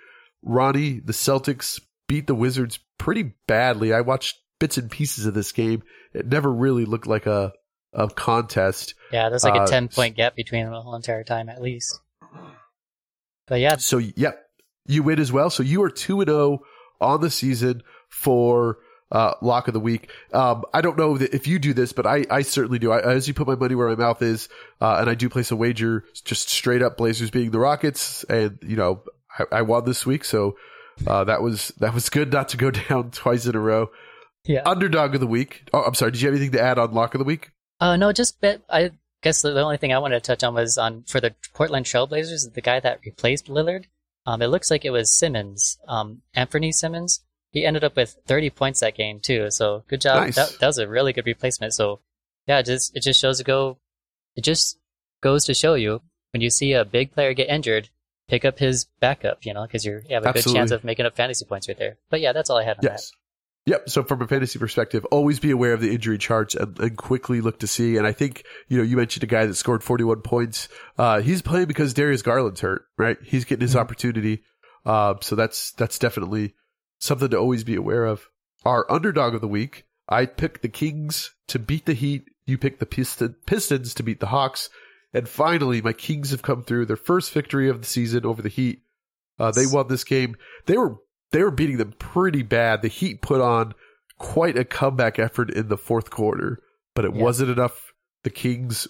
[0.43, 3.93] Ronnie, the Celtics beat the Wizards pretty badly.
[3.93, 5.83] I watched bits and pieces of this game.
[6.15, 7.53] It never really looked like a,
[7.93, 8.95] a contest.
[9.11, 11.61] Yeah, there's like Uh, a 10 point gap between them the whole entire time at
[11.61, 11.99] least.
[13.47, 14.33] But yeah, So yeah,
[14.87, 15.51] you win as well.
[15.51, 16.61] So you are two and zero
[17.01, 18.79] on the season for
[19.11, 20.11] uh, lock of the week.
[20.33, 22.93] Um, I don't know if you do this, but I, I certainly do.
[22.93, 24.49] I, as you put my money where my mouth is,
[24.81, 28.59] uh, and I do place a wager, just straight up Blazers being the Rockets, and
[28.63, 29.03] you know
[29.39, 30.57] I, I won this week, so
[31.07, 33.91] uh, that was that was good not to go down twice in a row.
[34.45, 34.63] yeah.
[34.65, 35.69] Underdog of the week.
[35.75, 36.13] Oh, I'm sorry.
[36.13, 37.51] Did you have anything to add on lock of the week?
[37.81, 38.63] Uh, no, just bet.
[38.71, 41.35] I guess the, the only thing I wanted to touch on was on for the
[41.55, 43.87] Portland Trailblazers, the guy that replaced Lillard.
[44.27, 47.25] Um, it looks like it was Simons, um, Anthony Simons.
[47.51, 49.51] He ended up with 30 points that game too.
[49.51, 50.25] So good job.
[50.25, 50.37] Nice.
[50.37, 51.75] That, that was a really good replacement.
[51.75, 52.01] So
[52.47, 53.79] yeah, it just it just shows to go.
[54.37, 54.79] It just
[55.21, 56.01] goes to show you
[56.33, 57.91] when you see a big player get injured,
[58.29, 59.45] pick up his backup.
[59.45, 61.99] You know, because you have a good chance of making up fantasy points right there.
[62.11, 63.13] But yeah, that's all I had on Yes.
[63.67, 63.89] Yep.
[63.91, 67.41] So from a fantasy perspective, always be aware of the injury charts and, and quickly
[67.41, 67.97] look to see.
[67.97, 70.69] And I think, you know, you mentioned a guy that scored 41 points.
[70.99, 73.19] Uh, he's playing because Darius Garland's hurt, right?
[73.25, 73.81] He's getting his Mhm.
[73.81, 74.43] opportunity.
[74.85, 76.55] Uh, so that's, that's definitely
[76.99, 78.27] something to always be aware of.
[78.65, 82.25] Our underdog of the week, I picked the Kings to beat the Heat.
[82.45, 84.71] You picked the Piston, Pistons to beat the Hawks.
[85.15, 88.49] And finally, my Kings have come through their first victory of the season over the
[88.49, 88.83] Heat.
[89.39, 90.37] Uh, they won this game.
[90.67, 90.97] They were
[91.33, 92.83] they were beating them pretty bad.
[92.83, 93.75] The Heat put on
[94.19, 96.63] quite a comeback effort in the fourth quarter,
[96.95, 97.23] but it Yeah.
[97.23, 97.93] wasn't enough.
[98.23, 98.87] The Kings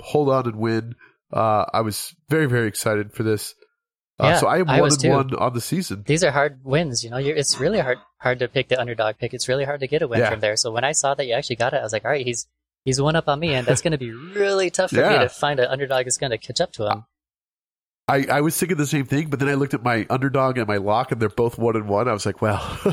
[0.00, 0.94] hold on and win.
[1.32, 3.54] Uh, I was very very excited for this.
[4.18, 5.10] Uh, Yeah, so I am I one and too.
[5.10, 6.02] one on the season.
[6.06, 7.04] these are hard wins.
[7.04, 9.32] You know, you're, it's really hard hard to pick the underdog pick.
[9.34, 10.30] It's really hard to get a win Yeah.
[10.30, 10.56] from there.
[10.56, 12.46] So when I saw that you actually got it, I was like, all right, he's
[12.84, 15.28] he's one up on me, and that's going to be really tough for me to
[15.28, 17.04] find an underdog that's going to catch up to him.
[18.08, 20.66] I, I was thinking the same thing, but then I looked at my underdog and
[20.66, 22.08] my lock, and they're both one and one.
[22.08, 22.58] I was like, well,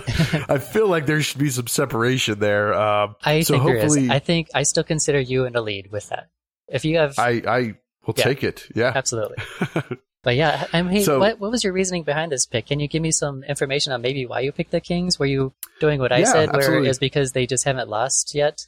[0.47, 2.73] I feel like there should be some separation there.
[2.75, 3.97] Um, I so think there is.
[4.09, 6.29] I think I still consider you in the lead with that.
[6.67, 7.59] If you have, I, I
[8.05, 8.23] will Yeah.
[8.25, 8.67] take it.
[8.75, 8.91] Yeah.
[8.95, 9.37] absolutely.
[10.23, 12.65] But yeah, I mean, So- what what was your reasoning behind this pick?
[12.67, 15.17] Can you give me some information on maybe why you picked the Kings?
[15.17, 16.89] Were you doing what I Yeah, said, where absolutely.
[16.89, 18.67] it's because they just haven't lost yet?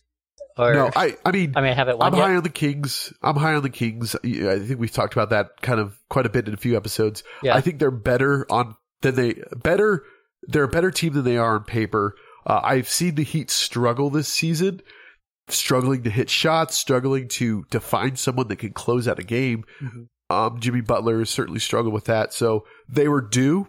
[0.60, 2.26] Or no, I, I mean, I mean, I haven't won I'm yet.
[2.28, 3.14] high on the Kings.
[3.24, 4.16] I'm high on the Kings.
[4.16, 7.24] I think we've talked about that kind of quite a bit in a few episodes.
[7.42, 7.56] Yeah.
[7.56, 10.04] I think they're better on than they better.
[10.44, 12.16] They're a better team than they are on paper.
[12.46, 14.82] Uh, I've seen the Heat struggle this season,
[15.48, 19.64] struggling to hit shots, struggling to to find someone that can close out a game.
[19.82, 20.08] Mhm.
[20.30, 22.34] Um, Jimmy Butler has certainly struggled with that.
[22.34, 23.68] So they were due.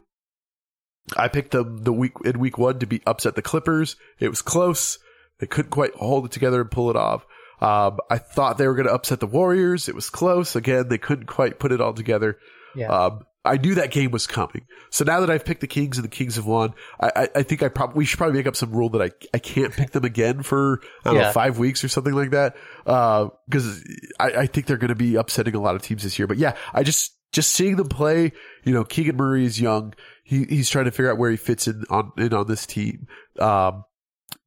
[1.17, 3.97] I picked them the week in week one to be upset the Clippers.
[4.19, 4.99] It was close.
[5.41, 7.27] They couldn't quite hold it together and pull it off.
[7.61, 9.89] Um, I thought they were going to upset the Warriors.
[9.89, 10.57] It was close.
[10.57, 12.39] Again, they couldn't quite put it all together.
[12.75, 12.89] Yeah.
[12.89, 14.67] Um, I knew that game was coming.
[14.91, 17.43] So now that I've picked the Kings and the Kings have won, I, I, I
[17.43, 19.93] think I probably we should probably make up some rule that I I can't pick
[19.93, 22.57] them again for I don't know five weeks or something like that.
[22.85, 23.83] Because
[24.19, 26.27] I, I think they're going to be upsetting a lot of teams this year.
[26.27, 28.33] But yeah, I just just seeing them play.
[28.65, 29.95] You know, Keegan Murray is young.
[30.23, 33.07] He he's trying to figure out where he fits in on in on this team.
[33.39, 33.85] Um,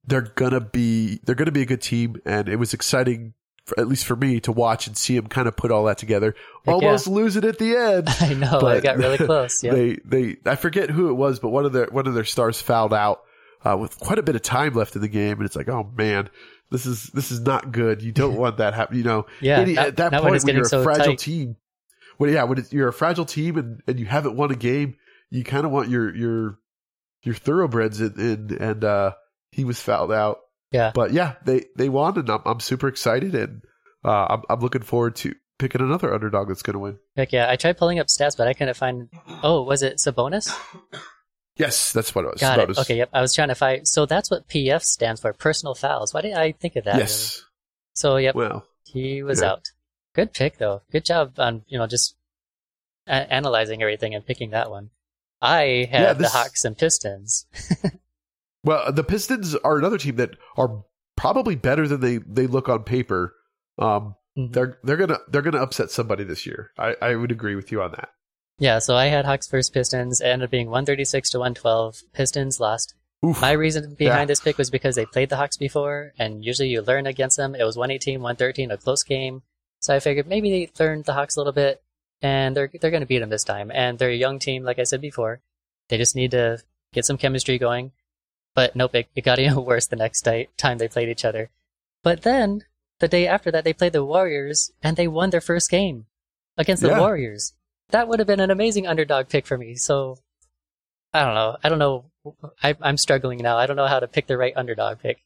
[0.06, 3.34] they're gonna be they're gonna be a good team, and it was exciting.
[3.66, 5.98] For, at least for me to watch and see him kind of put all that
[5.98, 6.36] together.
[6.66, 6.74] yeah.
[6.74, 8.10] Almost lose it at the end.
[8.20, 8.58] I know.
[8.58, 9.64] I but- got really close.
[9.64, 9.72] Yeah.
[9.74, 12.62] They they I forget who it was, but one of their one of their stars
[12.62, 13.22] fouled out
[13.64, 15.90] uh, with quite a bit of time left in the game, and it's like, oh
[15.98, 16.30] man,
[16.72, 18.02] this is this is not good.
[18.02, 18.98] You don't want that happen.
[18.98, 19.60] You know, yeah.
[19.62, 21.20] any- not- at that when point when you're a so fragile tight.
[21.20, 21.56] team,
[22.18, 24.98] when yeah, when it's, you're a fragile team and, and you haven't won a game,
[25.30, 26.60] you kind of want your your
[27.22, 29.14] your thoroughbreds in, in and uh,
[29.54, 30.40] he was fouled out.
[30.72, 30.92] Yeah.
[30.94, 33.62] But yeah, they they won, and I'm I'm super excited, and
[34.04, 36.98] uh, I'm I'm looking forward to picking another underdog that's going to win.
[37.16, 37.50] Heck yeah.
[37.50, 39.10] I tried pulling up stats, but I couldn't find.
[39.44, 40.52] Oh, was it Sabonis?
[41.58, 42.42] Yes, that's what it was.
[42.42, 42.78] Got it.
[42.80, 42.98] Okay.
[42.98, 43.10] Yep.
[43.14, 43.88] I was trying to find.
[43.88, 46.12] So that's what PF stands for, personal fouls.
[46.14, 46.98] Why did I think of that?
[46.98, 47.44] Yes.
[47.94, 49.52] So yep, Well, he was Yeah.
[49.52, 49.68] out.
[50.16, 50.82] Good pick though.
[50.92, 52.16] Good job on you know just
[53.08, 54.90] a- analyzing everything and picking that one.
[55.42, 57.46] I had Yeah, the Hawks and Pistons.
[58.64, 60.84] Well, the Pistons are another team that are
[61.18, 63.36] probably better than they, they look on paper.
[63.78, 64.52] Um, Mhm.
[64.54, 66.72] they're they're gonna they're gonna upset somebody this year.
[66.78, 68.10] I, I would agree with you on that.
[68.58, 70.22] Yeah, so I had Hawks versus Pistons.
[70.22, 71.98] It ended up being 136 to 112.
[72.14, 72.96] Pistons lost.
[73.24, 73.40] Oof.
[73.42, 74.26] My reason behind Yeah.
[74.26, 77.54] this pick was because they played the Hawks before, and usually you learn against them.
[77.56, 79.44] It was 118, 113, a close game.
[79.82, 81.84] So I figured maybe they learned the Hawks a little bit,
[82.22, 83.70] and they're they're going to beat them this time.
[83.72, 85.42] And they're a young team, like I said before.
[85.90, 86.58] They just need to
[86.92, 87.92] get some chemistry going.
[88.56, 91.50] But nope, it, it got even worse the next day, time they played each other.
[92.04, 92.64] But then
[93.00, 96.06] the day after that, they played the Warriors, and they won their first game
[96.58, 97.00] against the Yeah.
[97.00, 97.54] Warriors.
[97.90, 99.76] That would have been an amazing underdog pick for me.
[99.76, 100.18] So
[101.14, 101.58] I don't know.
[101.64, 102.06] I don't know.
[102.64, 103.58] I, I'm struggling now.
[103.58, 105.24] I don't know how to pick the right underdog pick.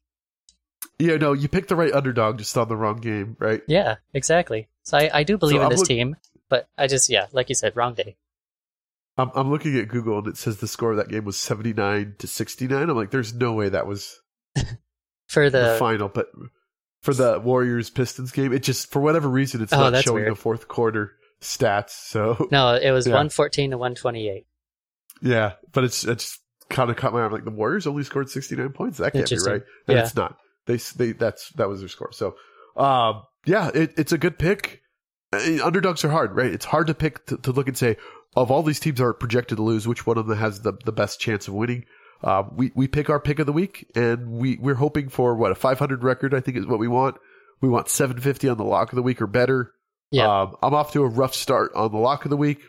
[1.00, 3.62] Yeah, no, you picked the right underdog, just on the wrong game, right?
[3.68, 4.68] Yeah, exactly.
[4.84, 6.16] So I, I do believe So in this look- team,
[6.50, 8.16] but I just yeah, like you said, wrong day.
[9.18, 12.16] I'm I'm looking at Google and it says the score of that game was 79
[12.20, 12.90] to 69.
[12.90, 14.20] I'm like, there's no way that was
[15.28, 16.28] For the, the, final, but
[17.02, 20.32] for the Warriors Pistons game, it just for whatever reason it's Oh, not showing weird.
[20.32, 21.90] the fourth quarter stats.
[21.92, 23.14] So no, it was Yeah.
[23.14, 24.46] 114 to 128.
[25.22, 27.26] Yeah, but it's it's kind of caught my eye.
[27.26, 29.00] I'm like the Warriors only scored 69 points.
[29.00, 29.64] That can't be right.
[29.88, 30.04] And Yeah.
[30.04, 30.38] it's not.
[30.66, 32.12] They they that's that was their score.
[32.12, 32.36] So,
[32.76, 34.82] um, yeah, it, it's a good pick.
[35.34, 36.52] Underdogs are hard, right?
[36.52, 37.98] It's hard to pick to, to look and say
[38.38, 40.92] of all these teams are projected to lose, which one of them has the the
[40.92, 41.86] best chance of winning.
[42.24, 45.52] Um, we we pick our pick of the week, and we we're hoping for what
[45.52, 46.34] a 500 record.
[46.34, 47.18] I think is what we want.
[47.62, 49.74] We want 750 on the lock of the week or better.
[50.12, 50.42] Yeah.
[50.42, 52.62] Um, I'm off to a rough start on the lock of the week.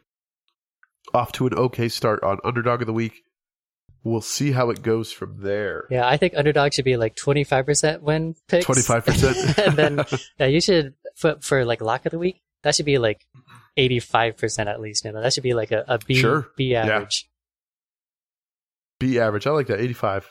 [1.15, 3.23] Off to an okay start on underdog of the week.
[4.05, 5.85] We'll see how it goes from there.
[5.91, 8.65] Yeah, I think underdog should be like 25% win picks.
[8.67, 9.59] 25%.
[9.67, 10.05] and then
[10.39, 12.43] yeah, you should for, for like lock of the week.
[12.63, 13.27] That should be like
[13.79, 15.05] 85% at least.
[15.05, 16.49] You know, that should be like a, a B Sure.
[16.57, 16.85] B Yeah.
[16.87, 17.29] average.
[18.99, 19.47] B average.
[19.47, 19.81] I like that.
[19.81, 20.29] 85.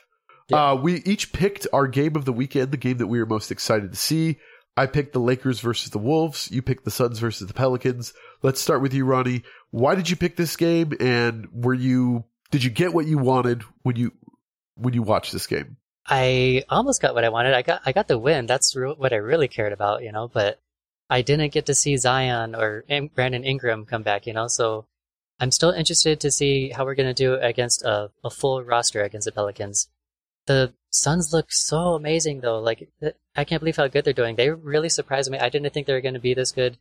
[0.49, 0.71] Yeah.
[0.71, 3.51] Uh, we each picked our game of the weekend, the game that we were most
[3.51, 4.37] excited to see.
[4.75, 6.51] I picked the Lakers versus the Wolves.
[6.51, 8.13] You picked the Suns versus the Pelicans.
[8.43, 9.43] Let's start with you, Ronnie.
[9.71, 10.93] Why did you pick this game?
[10.99, 14.11] And were you, did you get what you wanted when you,
[14.75, 15.77] when you watched this game?
[16.09, 17.53] I almost got what I wanted.
[17.53, 18.45] I got I got the win.
[18.45, 20.29] That's re- what I really cared about, you know.
[20.33, 20.61] But
[21.09, 22.83] I didn't get to see Zion or
[23.15, 24.47] Brandon Ingram come back, you know.
[24.47, 24.85] So
[25.39, 29.25] I'm still interested to see how we're gonna do against a, a full roster against
[29.25, 29.89] the Pelicans.
[30.47, 32.59] The Suns look so amazing, though.
[32.59, 32.89] Like
[33.35, 34.35] I can't believe how good they're doing.
[34.35, 35.37] They really surprised me.
[35.37, 36.77] I didn't think they were gonna be this good.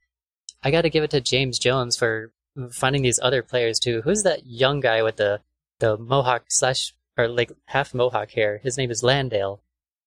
[0.63, 2.33] I got to give it to James Jones for
[2.73, 4.03] finding these other players too.
[4.03, 5.41] Who's that young guy with the
[5.79, 8.59] the mohawk slash or like half mohawk hair?
[8.63, 9.61] His name is Landale.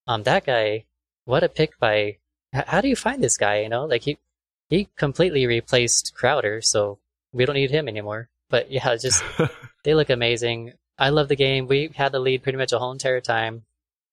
[0.08, 0.86] Um, that guy,
[1.26, 2.18] what a pick by.
[2.54, 3.62] How do you find this guy?
[3.62, 4.18] You know, like he
[4.70, 7.00] he completely replaced Crowder, so
[7.32, 8.30] we don't need him anymore.
[8.50, 9.24] But yeah, just
[9.84, 10.74] they look amazing.
[10.98, 11.68] I love the game.
[11.68, 13.64] We had the lead pretty much the whole entire time,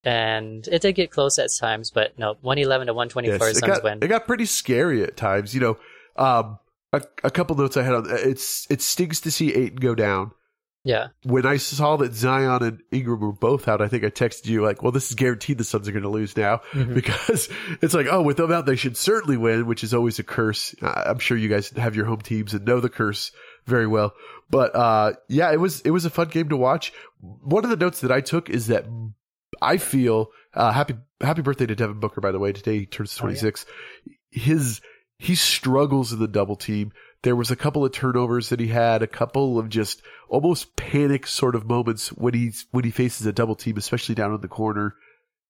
[0.05, 3.73] and it did get close at times, but no, 111 to 124 Yes, it Suns
[3.73, 3.99] got win.
[4.03, 5.55] it got pretty scary at times.
[5.55, 5.79] You know,
[6.17, 6.59] um,
[6.93, 10.33] a, a couple notes I had on it's it stings to see Ayton go down.
[10.87, 14.47] Yeah, When I saw that Zion and Ingram were both out, I think I texted
[14.47, 16.95] you like, "Well, this is guaranteed the Suns are going to lose now Mhm.
[16.95, 17.49] because
[17.83, 20.75] it's like, oh, with them out, they should certainly win, which is always a curse.
[20.81, 23.33] I'm sure you guys have your home teams and know the curse
[23.67, 24.15] very well.
[24.49, 26.93] But uh, yeah, it was it was a fun game to watch.
[27.21, 28.87] One of the notes that I took is that
[29.61, 32.53] I feel uh, happy happy birthday to Devin Booker by the way.
[32.53, 33.41] Today he turns Oh, yeah.
[33.41, 33.67] 26.
[34.31, 34.81] His
[35.19, 36.93] he struggles in the double team.
[37.27, 41.27] There was a couple of turnovers that he had, a couple of just almost panic
[41.27, 44.47] sort of moments when he's when he faces a double team, especially down in the
[44.47, 44.95] corner.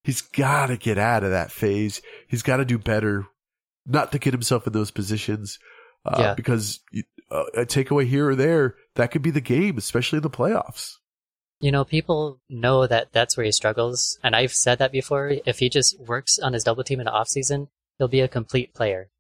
[0.02, 2.00] He's got to get out of that phase.
[2.28, 3.26] He's got to do better,
[3.84, 5.58] not to get himself in those positions.
[6.02, 6.34] Uh, Yeah.
[6.34, 6.80] because
[7.30, 10.92] uh, a takeaway here or there, that could be the game, especially in the playoffs.
[11.60, 15.34] You know, people know that that's where he struggles, and I've said that before.
[15.44, 18.28] If he just works on his double team in the off season, he'll be a
[18.28, 19.10] complete player.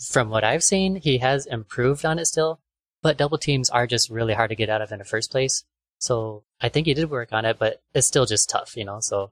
[0.00, 2.60] From what I've seen, he has improved on it still,
[3.02, 5.64] but double teams are just really hard to get out of in the first place.
[5.98, 9.00] So I think he did work on it, but it's still just tough, you know.
[9.00, 9.30] So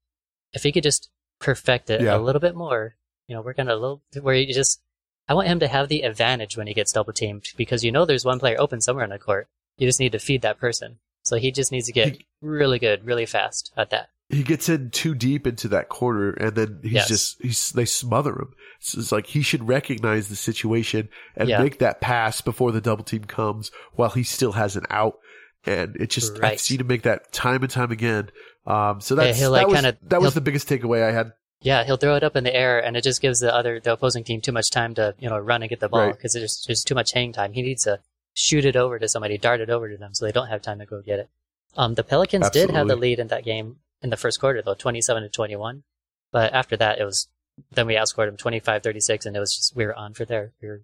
[0.52, 2.16] if he could just perfect it Yeah.
[2.16, 2.96] a little bit more,
[3.28, 4.80] you know, work on it a little where you just,
[5.28, 8.04] I want him to have the advantage when he gets double teamed because you know
[8.06, 9.48] there's one player open somewhere on the court.
[9.76, 10.98] You just need to feed that person.
[11.24, 14.08] So he just needs to get really good, really fast at that.
[14.30, 17.08] He gets in too deep into that corner, and then he's Yes.
[17.08, 18.54] just he's they smother him.
[18.80, 21.62] So it's like he should recognize the situation and Yeah.
[21.62, 25.18] make that pass before the double team comes, while he still has an out.
[25.66, 26.60] And it just I've Right.
[26.60, 28.30] seen him make that time and time again.
[28.66, 31.32] Um, so Yeah, that's that like, was kinda- that was the biggest takeaway I had.
[31.60, 33.92] Yeah, he'll throw it up in the air, and it just gives the other, the
[33.92, 36.12] opposing team too much time to, you know, run and get the ball Right.
[36.16, 37.52] because there's there's too much hang time.
[37.54, 38.00] He needs to
[38.34, 40.78] shoot it over to somebody, dart it over to them, so they don't have time
[40.80, 41.28] to go get it.
[41.76, 44.74] Um, the Pelicans did have the lead in that game in the first quarter, though,
[44.74, 45.82] 27 to 21.
[46.30, 47.28] But after that, it was
[47.72, 50.52] then we outscored them 25-36, and it was just we were on for there.
[50.60, 50.82] We were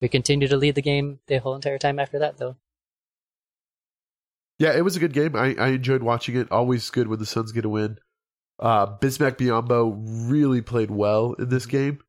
[0.00, 2.56] we continued to lead the game the whole entire time after that, though.
[4.58, 5.34] Yeah, it was a good game.
[5.34, 6.52] I, I enjoyed watching it.
[6.52, 7.98] Always good when the Suns get a win.
[8.58, 12.00] Uh, Bismack Biyombo really played well in this game.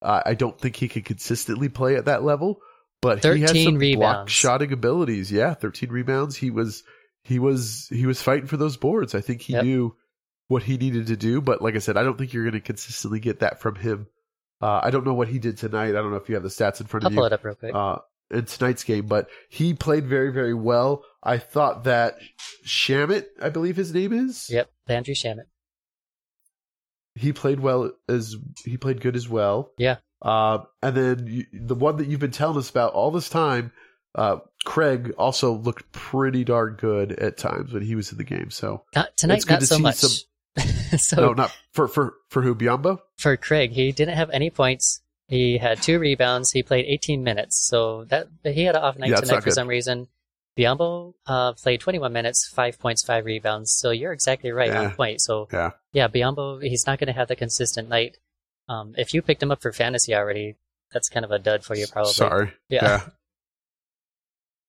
[0.00, 2.60] Uh, I don't think he could consistently play at that level,
[3.02, 4.32] but he had 13 some block rebounds.
[4.32, 5.30] shotting abilities.
[5.30, 6.36] Yeah, thirteen rebounds.
[6.36, 6.82] He was
[7.24, 9.14] he was he was fighting for those boards.
[9.14, 9.64] I think he Yep.
[9.64, 9.96] knew
[10.48, 11.40] what he needed to do.
[11.40, 14.06] But like I said, I don't think you're going to consistently get that from him.
[14.60, 15.88] Uh, I don't know what he did tonight.
[15.90, 17.32] I don't know if you have the stats in front I'll of pull you it
[17.32, 17.74] up real quick.
[17.74, 17.96] uh,
[18.30, 21.04] in tonight's game, but he played very, very well.
[21.22, 22.16] I thought that
[22.66, 25.44] Shamet, I believe his name is, yep, Landry Shamet.
[27.14, 29.72] he played well as he played good as well.
[29.78, 29.96] Yeah.
[30.20, 33.72] Uh, and then you, the one that you've been telling us about all this time,
[34.14, 38.50] uh, Craig also looked pretty darn good at times when he was in the game.
[38.50, 39.96] So Not tonight, not to so much.
[39.96, 40.28] some-
[40.98, 42.98] so no, not for for for who Biyombo.
[43.16, 45.00] for Craig, he didn't have any points.
[45.28, 46.50] He had two rebounds.
[46.52, 49.54] He played 18 minutes, so that he had an off night Yeah, tonight for good.
[49.54, 50.08] some reason.
[50.58, 53.72] Biyombo uh, played 21 minutes, five points, five rebounds.
[53.72, 54.82] So you're exactly right Yeah.
[54.82, 55.22] on point.
[55.22, 55.70] So Yeah.
[55.94, 58.18] yeah, Biyombo, he's not going to have the consistent night.
[58.68, 60.56] Um, if you picked him up for fantasy already,
[60.92, 62.12] that's kind of a dud for you, probably.
[62.12, 62.52] Sorry.
[62.68, 63.00] Yeah.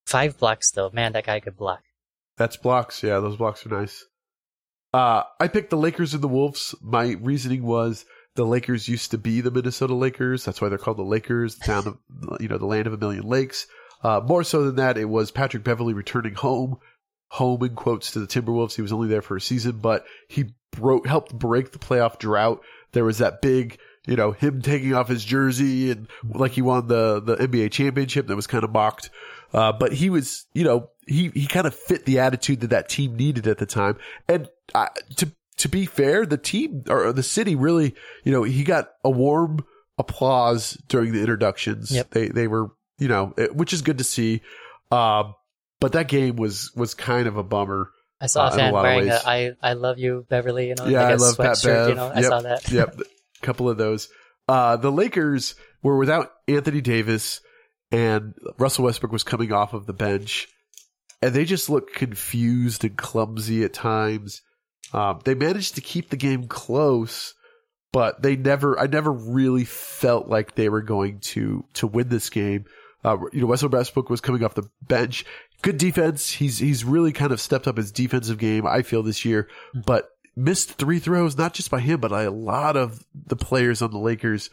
[0.05, 1.81] Five blocks though, man, that guy could block.
[2.37, 3.03] That's blocks.
[3.03, 4.05] Yeah, those blocks are nice.
[4.93, 6.75] Uh, I picked the Lakers and the Wolves.
[6.81, 10.45] My reasoning was the Lakers used to be the Minnesota Lakers.
[10.45, 11.97] That's why they're called the Lakers, the town of,
[12.39, 13.67] you know, the land of a million lakes.
[14.03, 16.77] Uh, more so than that, it was Patrick Beverley returning home,
[17.29, 18.75] home in quotes to the Timberwolves.
[18.75, 22.61] He was only there for a season, but he broke, helped break the playoff drought.
[22.91, 26.87] There was that big, you know, him taking off his jersey and like he won
[26.87, 29.09] the, the NBA championship that was kind of mocked.
[29.53, 32.89] Uh, but he was, you know, he, he kind of fit the attitude that that
[32.89, 33.97] team needed at the time.
[34.27, 34.87] And uh,
[35.17, 39.09] to, to be fair, the team or the city really, you know, he got a
[39.09, 39.59] warm
[39.97, 41.91] applause during the introductions.
[41.91, 42.09] Yep.
[42.11, 44.41] They, they were, you know, it- which is good to see.
[44.91, 45.35] Um,
[45.79, 47.89] but that game was, was kind of a bummer.
[48.21, 50.75] I saw Uh, a a fan of wearing a "I I love you, Beverley," you
[50.75, 51.63] know, Yeah, like I a love Pat sweatshirt.
[51.65, 51.89] Bev.
[51.89, 52.29] You know, I Yep.
[52.29, 52.71] saw that.
[52.71, 52.95] yep,
[53.43, 54.09] couple of those.
[54.47, 57.41] Uh, the Lakers were without Anthony Davis,
[57.91, 60.47] and Russell Westbrook was coming off of the bench,
[61.21, 64.41] and they just looked confused and clumsy at times.
[64.93, 67.33] Um, they managed to keep the game close,
[67.91, 68.79] but they never.
[68.79, 72.65] I never really felt like they were going to to win this game.
[73.03, 75.25] Uh, you know, Russell Westbrook was coming off the bench.
[75.61, 76.29] Good defense.
[76.29, 78.65] He's he's really kind of stepped up his defensive game.
[78.67, 82.31] I feel this year, but missed three throws, not just by him, but by a
[82.31, 84.49] lot of the players on the Lakers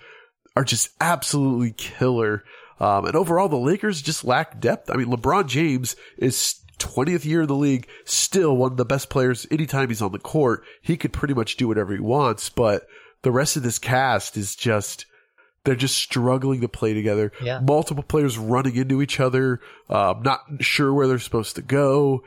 [0.57, 2.45] are just absolutely killer.
[2.79, 4.91] Um, and overall, the Lakers just lack depth.
[4.91, 9.11] I mean, LeBron James is 20th year in the league, still one of the best
[9.11, 9.47] players.
[9.51, 12.49] Anytime he's on the court, he could pretty much do whatever he wants.
[12.49, 12.87] But
[13.23, 15.07] the rest of this cast is just,
[15.65, 17.33] they're just struggling to play together.
[17.43, 17.61] Yeah.
[17.61, 22.23] Multiple players running into each other, um, not sure where they're supposed to go.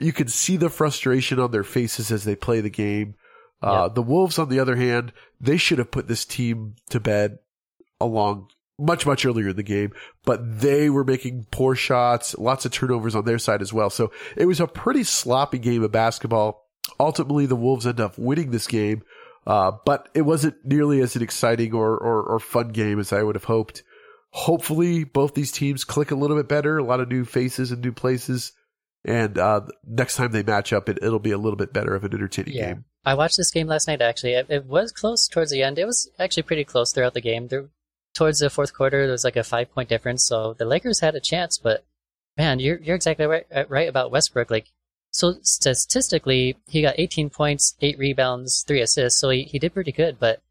[0.00, 3.14] You can see the frustration on their faces as they play the game.
[3.62, 7.38] Uh, the Wolves, on the other hand, they should have put this team to bed
[8.00, 9.92] along much, much earlier in the game,
[10.24, 13.90] but they were making poor shots, lots of turnovers on their side as well.
[13.90, 16.66] So it was a pretty sloppy game of basketball.
[17.00, 19.02] Ultimately, the Wolves end up winning this game,
[19.46, 23.22] uh, but it wasn't nearly as an exciting or, or, or fun game as I
[23.22, 23.82] would have hoped.
[24.30, 27.82] Hopefully, both these teams click a little bit better, a lot of new faces and
[27.82, 28.52] new places.
[29.06, 32.04] And uh, next time they match up, it, it'll be a little bit better of
[32.04, 32.66] an entertaining Yeah.
[32.74, 32.84] game.
[33.04, 34.02] I watched this game last night.
[34.02, 35.78] Actually, it, it was close towards the end.
[35.78, 37.46] It was actually pretty close throughout the game.
[37.46, 37.68] There,
[38.14, 40.24] towards the fourth quarter, there was like a five point difference.
[40.26, 41.84] So the Lakers had a chance, but
[42.36, 44.50] man, you're you're exactly right, uh, right about Westbrook.
[44.50, 44.72] Like,
[45.12, 49.20] so statistically, he got 18 points, eight rebounds, three assists.
[49.20, 50.42] So he, he did pretty good, but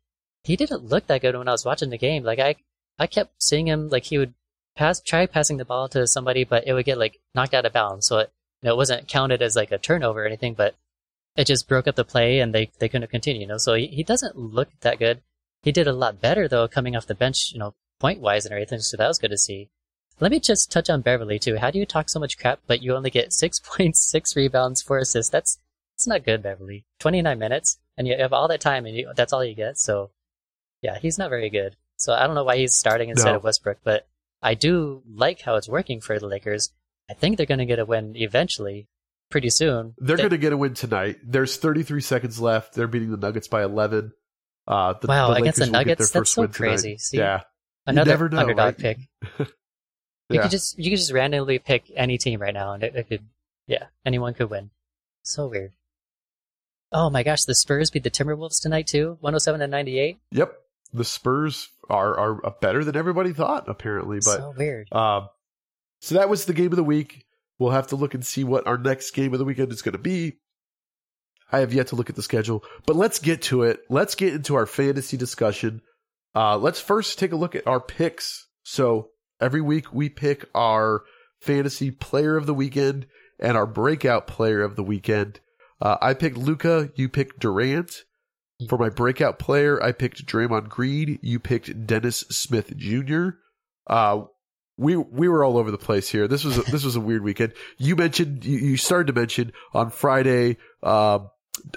[0.43, 2.24] he didn't look that good when I was watching the game.
[2.24, 2.56] Like I
[2.97, 4.34] I kept seeing him like he would
[4.78, 7.74] pass try passing the ball to somebody, but it would get like knocked out of
[7.74, 8.08] bounds.
[8.08, 8.32] So it
[8.66, 10.76] know, it wasn't counted as like a turnover or anything, but
[11.36, 13.57] it just broke up the play and they, they couldn't continue, you know.
[13.57, 15.22] So he, he doesn't look that good.
[15.63, 18.53] He did a lot better though coming off the bench, you know, point wise and
[18.53, 19.70] everything, so that was good to see.
[20.20, 21.57] Let me just touch on Beverley too.
[21.57, 24.82] How do you talk so much crap but you only get six points, six rebounds,
[24.82, 25.32] four assists?
[25.32, 25.59] That's
[25.95, 26.86] that's not good, Beverley.
[26.99, 29.78] Twenty nine minutes and you have all that time and you, that's all you get.
[29.78, 30.11] So
[30.82, 31.76] yeah, he's not very good.
[31.97, 33.38] So I don't know why he's starting instead No.
[33.38, 34.07] of Westbrook, but
[34.41, 36.72] I do like how it's working for the Lakers.
[37.10, 38.88] I think they're going to get a win eventually,
[39.30, 39.93] pretty soon.
[39.97, 41.18] They're They- going to get a win tonight.
[41.24, 42.74] There's 33 seconds left.
[42.74, 44.12] They're beating the Nuggets by 11.
[44.68, 46.10] Uh, the, Wow, the against the Lakers will get Nuggets?
[46.12, 46.97] That's so crazy.
[46.97, 47.18] See?
[47.18, 47.41] yeah,
[47.86, 48.78] another never know, underdog right?
[48.78, 48.97] pick.
[50.28, 50.41] You yeah.
[50.41, 53.28] could just you could just randomly pick any team right now, and it, it could,
[53.68, 54.72] yeah, anyone could win.
[55.22, 55.74] So weird.
[56.91, 59.99] Oh my gosh, the Spurs beat the Timberwolves tonight too, one hundred seven to ninety
[59.99, 60.18] eight.
[60.32, 60.51] Yep.
[60.93, 64.91] The Spurs are are better than everybody thought apparently, but So weird.
[64.91, 65.30] um,
[66.00, 67.26] so that was the game of the week.
[67.58, 69.93] We'll have to look and see what our next game of the weekend is going
[69.93, 70.38] to be.
[71.52, 73.82] I have yet to look at the schedule, but let's get to it.
[73.89, 75.82] Let's get into our fantasy discussion.
[76.36, 78.48] Uh, let's first take a look at our picks.
[78.64, 81.04] So every week we pick our
[81.39, 83.06] fantasy player of the weekend
[83.39, 85.39] and our breakout player of the weekend.
[85.82, 86.89] Uh, I picked Luka.
[86.96, 88.04] You picked Durant.
[88.70, 91.20] For my breakout player, I picked Draymond Green.
[91.22, 93.30] You picked Dennis Smith Jr.
[93.86, 94.24] Uh,
[94.78, 96.28] we we were all over the place here.
[96.28, 97.54] This was a, this was a weird weekend.
[97.78, 100.58] You mentioned you, you started to mention on Friday.
[100.84, 101.30] Um,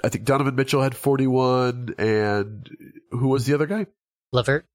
[0.03, 2.69] I think Donovan Mitchell had forty one, and
[3.11, 3.85] who was the other guy?
[4.33, 4.65] LeVert.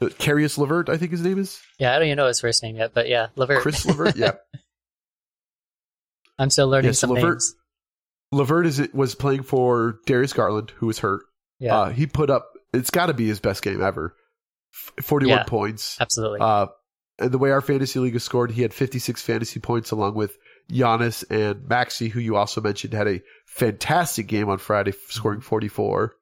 [0.00, 2.62] Uh, Carius LeVert, I think his name is Yeah, I don't even know his first
[2.62, 3.60] name yet, but yeah, LeVert.
[3.62, 4.14] Chris LeVert.
[4.16, 4.32] Yeah,
[6.38, 7.54] I'm still learning Yes, some LeVert- names.
[8.30, 11.22] LeVert is was playing for Darius Garland, who was hurt.
[11.58, 12.46] Yeah, Uh, he put up.
[12.72, 14.14] It's got to be his best game ever.
[15.02, 15.44] Forty one Yeah.
[15.44, 15.96] points.
[16.00, 16.40] absolutely.
[16.40, 16.66] Uh,
[17.18, 20.38] and the way our fantasy league is scored, he had 56 fantasy points along with
[20.70, 26.14] Giannis and Maxey, who you also mentioned had a fantastic game on Friday, scoring 44.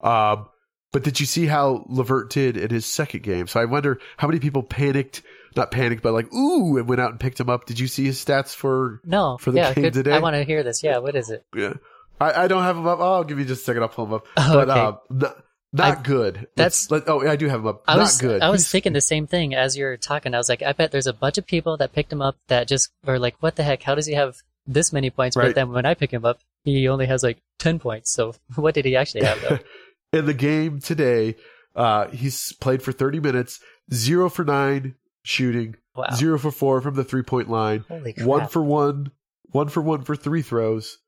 [0.00, 0.48] Um,
[0.92, 3.46] but did you see how LeVert did in his second game?
[3.46, 5.22] So I wonder how many people panicked,
[5.54, 7.66] not panicked, but like, ooh, and went out and picked him up.
[7.66, 9.92] Did you see his stats for, no, for the yeah, game good.
[9.92, 10.12] today?
[10.14, 10.82] I want to hear this.
[10.82, 11.44] Yeah, what is it?
[11.54, 11.74] yeah.
[12.20, 12.98] I, I don't have him up.
[12.98, 13.82] Oh, I'll give you just a second.
[13.82, 14.26] I'll pull him up.
[14.36, 15.26] Oh, but, okay.
[15.26, 15.32] uh,
[15.72, 16.48] not, not I- good.
[16.56, 17.86] that's- oh, I do have him up.
[17.86, 18.42] Not was good.
[18.42, 20.34] I was thinking the same thing as you're talking.
[20.34, 22.68] I was like, I bet there's a bunch of people that picked him up that
[22.68, 23.82] just were like, what the heck?
[23.82, 25.36] How does he have this many points?
[25.36, 25.46] Right.
[25.46, 28.10] But then when I pick him up, he only has like ten points.
[28.12, 29.58] So what did he actually have though?
[30.18, 31.36] in the game today,
[31.76, 33.60] uh, he's played for 30 minutes,
[33.92, 37.84] zero for nine shooting, Wow, zero for four from the three point line,
[38.18, 39.10] one for one,
[39.50, 40.98] one for one for three throws,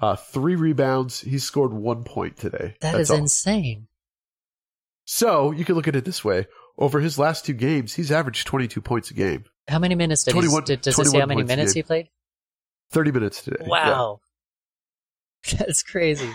[0.00, 1.20] uh, three rebounds.
[1.20, 2.74] He scored one point today.
[2.80, 3.18] that That's is all.
[3.18, 3.86] insane.
[5.10, 6.46] So you can look at it this way.
[6.76, 9.44] Over his last two games, he's averaged 22 points a game.
[9.66, 10.66] How many minutes did 21 he?
[10.66, 12.10] Did, does it say 21 how many minutes he played?
[12.90, 13.56] 30 minutes today.
[13.62, 13.68] Yeah.
[13.68, 14.20] Wow,
[15.58, 16.30] that's crazy.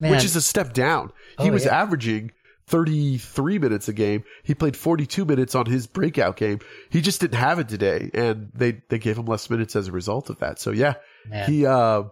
[0.00, 1.12] Man, Which is a step down.
[1.38, 1.78] He Oh, was yeah.
[1.78, 2.30] averaging
[2.68, 4.24] 33 minutes a game.
[4.44, 6.60] He played 42 minutes on his breakout game.
[6.88, 9.92] He just didn't have it today, and they they gave him less minutes as a
[9.92, 10.58] result of that.
[10.58, 10.94] So yeah,
[11.28, 11.50] man.
[11.50, 12.04] he uh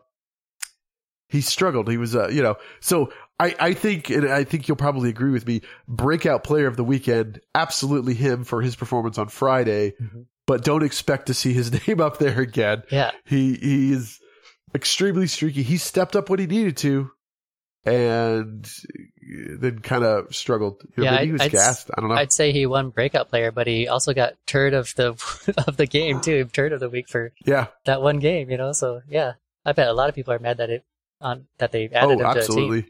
[1.29, 1.89] he struggled.
[1.91, 3.11] He was uh you know so.
[3.39, 5.61] I, I think, and I think you'll probably agree with me.
[5.87, 9.93] Breakout player of the weekend, absolutely him for his performance on Friday.
[10.01, 10.27] Mhm.
[10.47, 12.83] But don't expect to see his name up there again.
[12.91, 14.19] yeah, He he is
[14.75, 15.63] extremely streaky.
[15.63, 17.11] He stepped up when he needed to,
[17.85, 18.67] and
[19.59, 20.83] then kind of struggled.
[20.97, 21.91] You know, Yeah, maybe he was I'd- gassed.
[21.97, 22.17] I don't know.
[22.17, 25.11] I'd say he won breakout player, but he also got turd of the
[25.67, 27.67] of the game too, turd of the week for yeah.
[27.85, 28.51] that one game.
[28.51, 29.35] You know, so yeah,
[29.65, 30.85] I bet a lot of people are mad that it
[31.21, 32.87] on that they added Oh, him to a team.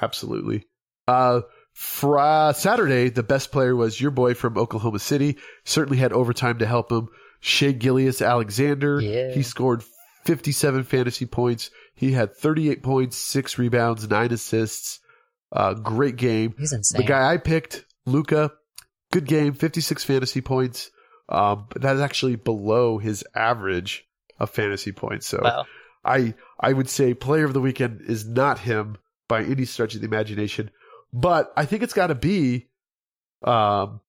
[0.00, 0.66] Absolutely.
[1.08, 1.42] Uh,
[1.74, 5.36] Saturday, the best player was your boy from Oklahoma City.
[5.64, 7.08] Certainly had overtime to help him.
[7.40, 9.00] Shai Gilgeous Alexander.
[9.00, 9.32] Yeah.
[9.32, 9.84] He scored
[10.24, 11.70] 57 fantasy points.
[11.94, 15.00] He had 38 points, six rebounds, nine assists.
[15.52, 16.54] Uh, great game.
[16.58, 17.00] He's insane.
[17.00, 18.52] The guy I picked, Luka,
[19.12, 20.90] good game, 56 fantasy points.
[21.28, 24.06] Um, but that is actually below his average
[24.38, 25.26] of fantasy points.
[25.26, 25.66] So wow.
[26.04, 28.98] I I would say player of the weekend is not him
[29.28, 30.70] by any stretch of the imagination,
[31.12, 32.68] but I think it's got to be
[33.42, 34.00] um,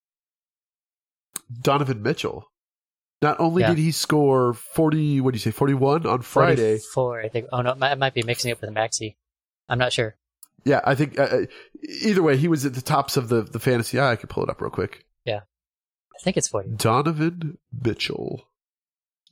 [1.61, 2.49] Donovan Mitchell.
[3.21, 3.69] Not only Yeah.
[3.69, 6.77] did he score forty, what do you say, forty one on Friday?
[6.77, 7.47] four, I think.
[7.51, 9.17] Oh no, I might be mixing it with Maxey.
[9.67, 10.15] I'm not sure.
[10.65, 11.45] Yeah, I think uh, uh,
[12.03, 13.99] either way, he was at the tops of the the fantasy.
[13.99, 15.05] I could pull it up real quick.
[15.25, 15.41] Yeah.
[16.15, 16.69] I think it's forty.
[16.75, 18.43] Donovan Mitchell.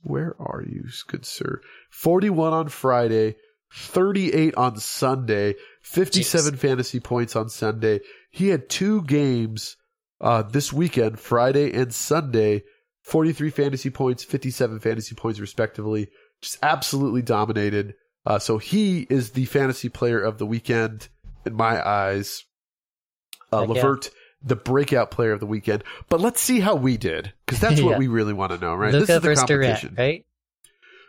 [0.02, 1.60] Where are you, good sir?
[1.90, 3.34] 41 on Friday,
[3.72, 8.00] 38 on Sunday, 57 fantasy points on Sunday.
[8.30, 9.76] He had two games
[10.20, 12.64] uh, this weekend, Friday and Sunday,
[13.02, 16.08] 43 fantasy points, 57 fantasy points, respectively.
[16.40, 17.94] Just absolutely dominated.
[18.24, 21.08] Uh, so he is the fantasy player of the weekend
[21.44, 22.44] in my eyes.
[23.52, 23.74] Uh, yeah.
[23.74, 24.10] LeVert,
[24.42, 25.84] the breakout player of the weekend.
[26.08, 28.92] But let's see how we did, because that's what we really want to know, right?
[28.92, 29.94] Luka this is the competition.
[29.94, 30.26] Durant, right?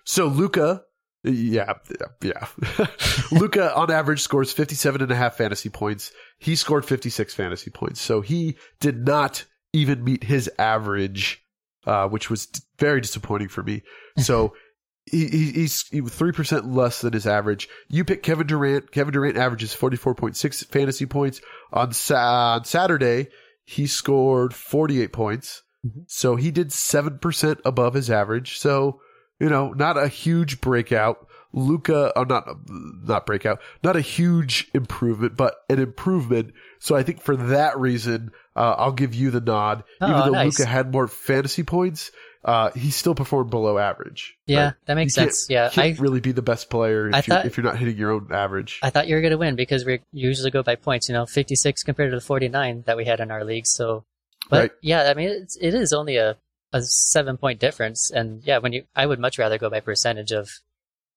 [0.04, 0.84] So Luka,
[1.28, 1.74] yeah,
[2.22, 2.48] yeah.
[3.32, 6.12] Luka on average scores 57 and a half fantasy points.
[6.38, 8.02] He scored 56 fantasy points.
[8.02, 11.44] So he did not even meet his average,
[11.86, 13.84] uh, which was d- very disappointing for me.
[14.18, 14.54] So
[15.06, 17.68] he, he, he's he 3% less than his average.
[17.90, 18.92] You pick Kevin Durant.
[18.92, 21.42] Kevin Durant averages 44.6 fantasy points.
[21.74, 23.28] On, sa- on Saturday,
[23.66, 25.64] he scored 48 points.
[25.86, 26.04] Mhm.
[26.08, 28.58] So he did 7% above his average.
[28.58, 29.02] So,
[29.40, 31.28] you know, not a huge breakout.
[31.54, 36.54] Luka, oh, not not breakout, not a huge improvement, but an improvement.
[36.80, 39.84] So I think for that reason, uh, I'll give you the nod.
[40.02, 40.60] Oh, Even though nice.
[40.60, 42.12] Luka had more fantasy points,
[42.44, 44.38] uh, he still performed below average.
[44.46, 44.74] Yeah, right?
[44.86, 45.50] that makes sense.
[45.50, 47.98] Yeah, can't I really be the best player if, I you're, if you're not hitting
[47.98, 48.80] your own average.
[48.84, 51.08] I thought you were going to win because we usually go by points.
[51.10, 53.68] You know, 56 compared to the 49 that we had in our league.
[53.68, 54.04] So,
[54.50, 54.72] but Right.
[54.82, 56.38] yeah, I mean, it's, it is only a
[56.74, 60.32] a seven point difference, and yeah, when you, I would much rather go by percentage
[60.32, 60.50] of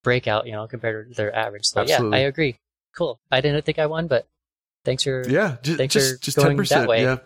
[0.02, 1.66] breakout, you know, compared to their average.
[1.66, 2.18] So Absolutely.
[2.18, 2.58] yeah, I agree.
[2.96, 3.20] Cool.
[3.30, 4.26] I didn't think I won, but
[4.84, 6.82] thanks for yeah, ju- thanks just for just going ten percent.
[6.82, 7.02] that way.
[7.02, 7.16] Yeah.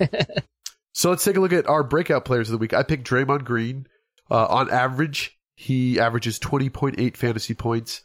[0.94, 2.72] So let's take a look at our breakout players of the week.
[2.72, 3.88] I picked Draymond Green.
[4.30, 8.02] Uh, on average, he averages 20.8 fantasy points.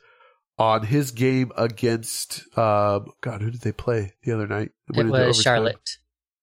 [0.58, 4.72] On his game against, um, God, who did they play the other night?
[4.94, 5.42] it was.
[5.42, 5.98] Charlotte.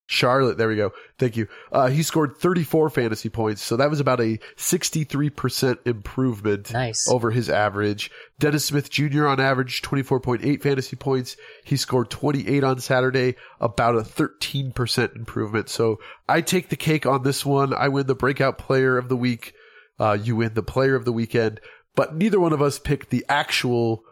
[0.08, 0.92] Charlotte, there we go.
[1.18, 1.48] Thank you.
[1.72, 7.08] Uh, he scored 34 fantasy points, so that was about a 63% improvement Nice.
[7.08, 8.10] over his average.
[8.38, 9.26] Dennis Smith Jr.
[9.26, 11.36] on average, 24.8 fantasy points.
[11.64, 15.68] He scored 28 on Saturday, about a 13% improvement.
[15.68, 15.98] So
[16.28, 17.74] I take the cake on this one.
[17.74, 19.54] I win the breakout player of the week.
[19.98, 21.60] Uh, you win the player of the weekend,
[21.94, 24.04] but neither one of us picked the actual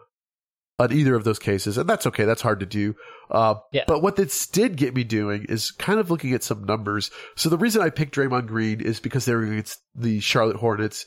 [0.77, 2.25] on either of those cases, and that's okay.
[2.25, 2.95] That's hard to do.
[3.31, 3.85] Uh, Yeah.
[3.87, 7.11] But what this did get me doing is kind of looking at some numbers.
[7.35, 11.05] So the reason I picked Draymond Green is because they were against the Charlotte Hornets.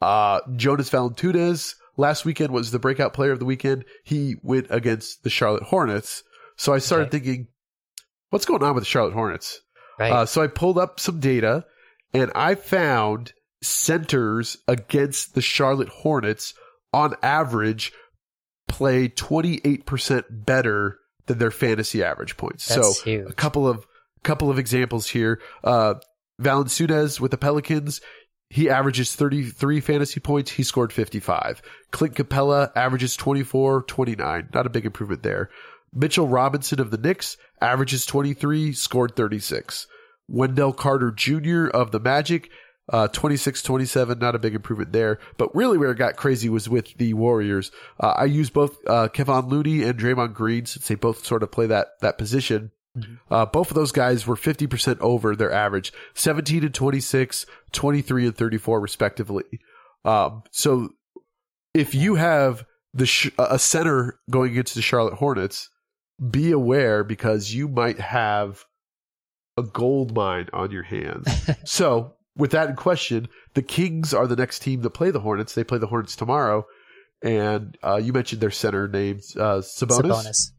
[0.00, 3.84] Uh, Jonas Valanciunas last weekend was the breakout player of the weekend.
[4.04, 6.22] He went against the Charlotte Hornets.
[6.56, 7.48] So I started thinking,
[8.30, 9.60] what's going on with the Charlotte Hornets?
[9.98, 10.12] Right.
[10.12, 11.64] Uh, so I pulled up some data
[12.14, 16.54] and I found centers against the Charlotte Hornets
[16.92, 17.92] on average
[18.78, 22.68] play 28% better than their fantasy average points.
[22.68, 23.28] That's so huge.
[23.28, 23.84] a couple of
[24.22, 25.40] couple of examples here.
[25.64, 25.94] Uh
[26.40, 28.00] with the Pelicans,
[28.48, 30.52] he averages 33 fantasy points.
[30.52, 31.60] He scored 55.
[31.90, 34.48] Clint Capela averages 24, 29.
[34.54, 35.50] Not a big improvement there.
[35.92, 39.88] Mitchell Robinson of the Knicks averages 23, scored 36.
[40.28, 41.66] Wendell Carter Jr.
[41.66, 42.50] of the Magic,
[42.90, 44.18] uh, 26, 27.
[44.18, 45.18] Not a big improvement there.
[45.36, 47.70] But really where it got crazy was with the Warriors.
[48.00, 51.50] Uh, I use both, uh, Kevon Looney and Draymond Green since they both sort of
[51.50, 52.72] play that, that position.
[53.30, 58.36] Uh, both of those guys were 50% over their average, 17 and 26, 23 and
[58.36, 59.44] 34 respectively.
[60.04, 60.90] Um, so
[61.74, 62.64] if you have
[62.94, 65.68] the sh- a center going against the Charlotte Hornets,
[66.30, 68.64] be aware because you might have
[69.56, 71.28] a gold mine on your hands.
[71.64, 75.54] so with that in question, the Kings are the next team that play the Hornets.
[75.54, 76.66] They play the Hornets tomorrow.
[77.20, 80.02] And uh, you mentioned their center named uh, Sabonis.
[80.02, 80.52] Sabonis.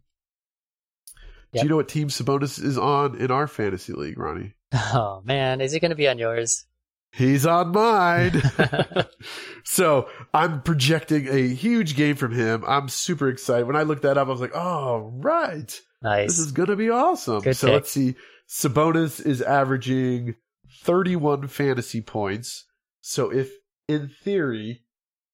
[1.54, 4.54] Do you know what team Sabonis is on in our fantasy league, Ronnie?
[4.72, 6.68] Oh man, is he going to be on yours?
[7.12, 8.40] He's on mine.
[9.64, 12.64] so I'm projecting a huge game from him.
[12.68, 13.66] I'm super excited.
[13.66, 15.82] When I looked that up, I was like, oh, right.
[16.04, 16.28] Nice.
[16.30, 17.42] This is going to be awesome.
[17.42, 17.74] Good so pick.
[17.74, 18.16] let's see.
[18.48, 20.36] Sabonis is averaging
[20.84, 22.66] 31 fantasy points.
[23.02, 23.52] So if
[23.88, 24.84] in theory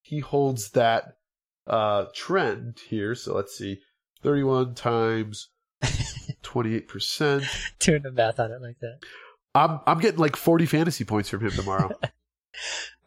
[0.02, 1.18] he holds that
[1.68, 3.80] uh, trend here, so let's see.
[4.22, 5.50] 31 times
[6.44, 7.48] 28%.
[7.80, 9.00] Doing the math on it like that.
[9.54, 11.90] I'm I'm getting like 40 fantasy points from him tomorrow.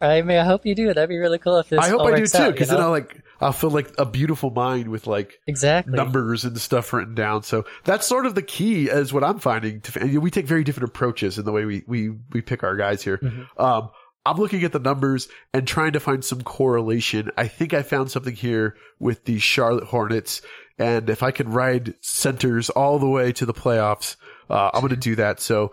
[0.01, 0.87] I mean, I hope you do.
[0.87, 1.81] That'd be really cool if this.
[1.81, 2.81] I hope I do too, out, you because then?
[2.81, 5.95] I'll like I'll feel like a beautiful mind with like exactly.
[5.95, 7.43] numbers and stuff written down.
[7.43, 9.81] So that's sort of the key, as what I'm finding.
[9.81, 12.77] To and we take very different approaches in the way we we we pick our
[12.77, 13.19] guys here.
[13.19, 13.47] Mhm.
[13.59, 13.91] Um,
[14.25, 17.31] I'm looking at the numbers and trying to find some correlation.
[17.37, 20.43] I think I found something here with the Charlotte Hornets,
[20.79, 24.17] and if I can ride centers all the way to the playoffs,
[24.51, 25.41] uh, I'm going to do that.
[25.41, 25.73] So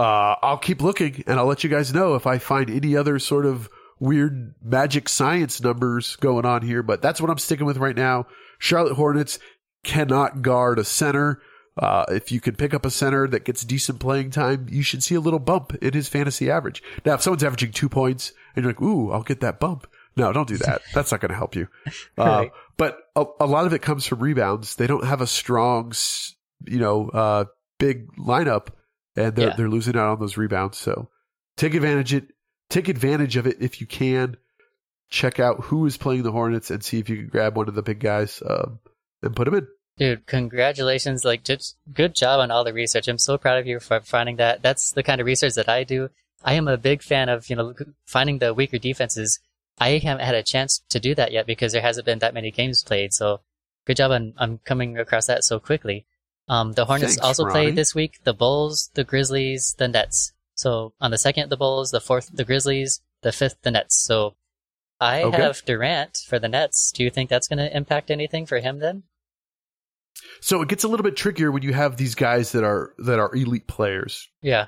[0.00, 3.18] uh, I'll keep looking, and I'll let you guys know if I find any other
[3.18, 6.82] sort of weird magic science numbers going on here.
[6.82, 8.26] But that's what I'm sticking with right now.
[8.58, 9.38] Charlotte Hornets
[9.84, 11.40] cannot guard a center.
[11.76, 15.02] Uh, if you can pick up a center that gets decent playing time, you should
[15.02, 16.82] see a little bump in his fantasy average.
[17.04, 19.86] Now, if someone's averaging two points and you're like, ooh, I'll get that bump.
[20.16, 20.82] No, don't do that.
[20.94, 21.68] That's not going to help you.
[22.18, 22.52] Uh, Right.
[22.76, 24.76] but a, a lot of it comes from rebounds.
[24.76, 25.92] They don't have a strong,
[26.66, 27.44] you know, uh,
[27.78, 28.68] big lineup
[29.16, 29.56] and they're, Yeah.
[29.56, 30.78] they're losing out on those rebounds.
[30.78, 31.08] So
[31.56, 32.28] take advantage it,
[32.68, 34.36] take advantage of it if you can.
[35.10, 37.74] Check out who is playing the Hornets and see if you can grab one of
[37.74, 38.78] the big guys, um,
[39.22, 39.66] and put him in.
[39.98, 41.24] Dude, congratulations!
[41.24, 43.08] Like, just good job on all the research.
[43.08, 44.62] I'm so proud of you for finding that.
[44.62, 46.10] That's the kind of research that I do.
[46.44, 47.74] I am a big fan of you know
[48.06, 49.40] finding the weaker defenses.
[49.78, 52.50] I haven't had a chance to do that yet because there hasn't been that many
[52.50, 53.12] games played.
[53.12, 53.40] So,
[53.86, 56.06] good job on on coming across that so quickly.
[56.50, 57.52] Um, the Hornets Thanks, also Ronnie.
[57.52, 60.32] played this week the Bulls, the Grizzlies, the Nets.
[60.54, 63.96] So on the second, the Bulls, the fourth, the Grizzlies, the fifth, the Nets.
[64.02, 64.34] So
[65.00, 65.36] I Okay.
[65.40, 66.90] have Durant for the Nets.
[66.92, 69.04] Do you think that's going to impact anything for him then?
[70.40, 73.18] So it gets a little bit trickier when you have these guys that are that
[73.20, 74.66] are elite players Yeah.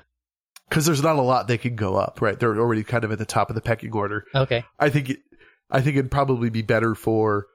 [0.69, 2.21] because there's not a lot they can go up.
[2.21, 4.25] Right, they're already kind of at the top of the pecking order.
[4.33, 4.63] Okay.
[4.79, 5.19] I think it,
[5.69, 7.47] I think it'd probably be better for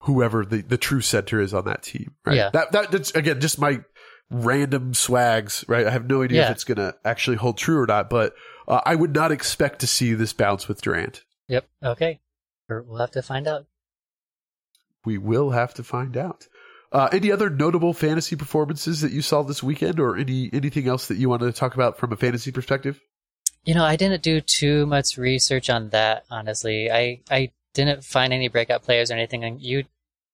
[0.00, 2.14] whoever the, the true center is on that team.
[2.24, 2.36] Right.
[2.36, 2.50] Yeah.
[2.50, 3.80] That that that's again just my
[4.30, 5.64] random swags.
[5.68, 5.86] Right.
[5.86, 8.34] I have no idea if it's gonna actually hold true or not, but
[8.66, 11.24] uh, I would not expect to see this bounce with Durant.
[11.48, 11.66] Yep.
[11.82, 12.20] Okay.
[12.68, 13.66] We'll have to find out.
[15.04, 16.46] We will have to find out.
[16.90, 21.08] Uh, any other notable fantasy performances that you saw this weekend, or any anything else
[21.08, 23.00] that you wanted to talk about from a fantasy perspective?
[23.64, 26.90] You know, I didn't do too much research on that, honestly.
[26.90, 29.44] I, I didn't find any breakout players or anything.
[29.44, 29.84] And you,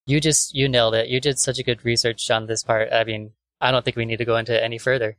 [0.07, 1.09] you just, you nailed it.
[1.09, 2.93] You did such a good research on this part.
[2.93, 5.17] I mean, I don't think we need to go into any further.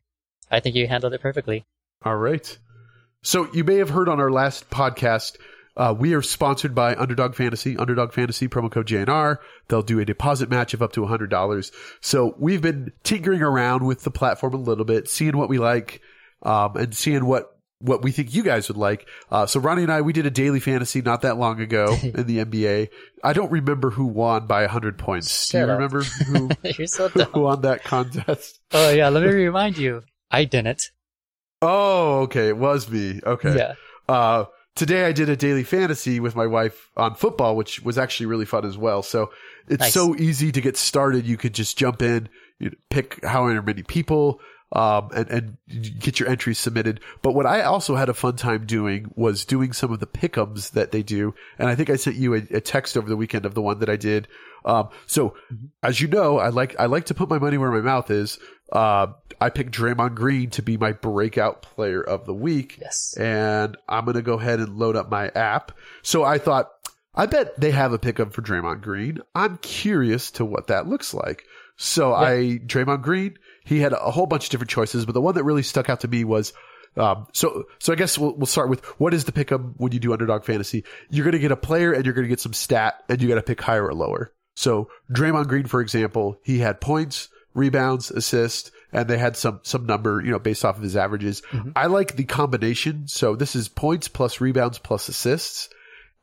[0.52, 1.66] I think you handled it perfectly.
[2.04, 2.58] All right.
[3.24, 5.38] So you may have heard on our last podcast,
[5.78, 7.76] uh, we are sponsored by Underdog Fantasy.
[7.76, 9.38] Underdog Fantasy promo code JNR.
[9.68, 11.72] They'll do a deposit match of up to hundred dollars.
[12.02, 16.02] So we've been tinkering around with the platform a little bit, seeing what we like,
[16.44, 19.08] um, and seeing what what we think you guys would like.
[19.30, 22.26] Uh, so Ronnie and I, we did a daily fantasy not that long ago in
[22.26, 22.90] the NBA.
[23.24, 25.50] I don't remember who won by hundred points.
[25.50, 25.70] Do you up.
[25.72, 28.60] remember who, You're so who won that contest?
[28.72, 30.04] Oh yeah, let me remind you.
[30.32, 30.82] I didn't.
[31.62, 32.50] Oh, okay.
[32.50, 33.20] It was me.
[33.26, 33.56] Okay.
[33.58, 33.74] Yeah.
[34.08, 34.46] Uh,
[34.76, 38.46] today I did a daily fantasy with my wife on football, which was actually really
[38.46, 39.02] fun as well.
[39.04, 39.32] So
[39.68, 39.94] it's Nice.
[39.94, 41.26] so easy to get started.
[41.26, 44.40] You could just jump in, you know, pick however many people,
[44.76, 45.58] um, and, and
[46.00, 47.00] get your entries submitted.
[47.22, 50.72] But what I also had a fun time doing was doing some of the pickums
[50.72, 51.34] that they do.
[51.58, 53.80] And I think I sent you a, a text over the weekend of the one
[53.80, 54.28] that I did.
[54.66, 55.36] Um, so
[55.82, 58.38] as you know, I like, I like to put my money where my mouth is.
[58.72, 59.08] Uh,
[59.40, 63.16] I picked Draymond Green to be my breakout player of the week Yes.
[63.18, 65.72] and I'm going to go ahead and load up my app.
[66.02, 66.72] So I thought,
[67.14, 69.20] I bet they have a pickup for Draymond Green.
[69.36, 71.44] I'm curious to what that looks like.
[71.78, 72.16] So Yeah.
[72.18, 72.34] I,
[72.66, 75.64] Draymond Green, he had a whole bunch of different choices, but the one that really
[75.64, 76.54] stuck out to me was,
[76.98, 80.00] um, so, so I guess we'll, we'll start with what is the pickup when you
[80.00, 80.86] do underdog fantasy?
[81.10, 83.28] You're going to get a player and you're going to get some stat and you
[83.28, 84.32] got to pick higher or lower.
[84.56, 89.86] So Draymond Green, for example, he had points, rebounds, assists, and they had some, some
[89.86, 91.42] number, you know, based off of his averages.
[91.52, 91.74] Mhm.
[91.76, 93.08] I like the combination.
[93.08, 95.68] So this is points plus rebounds plus assists.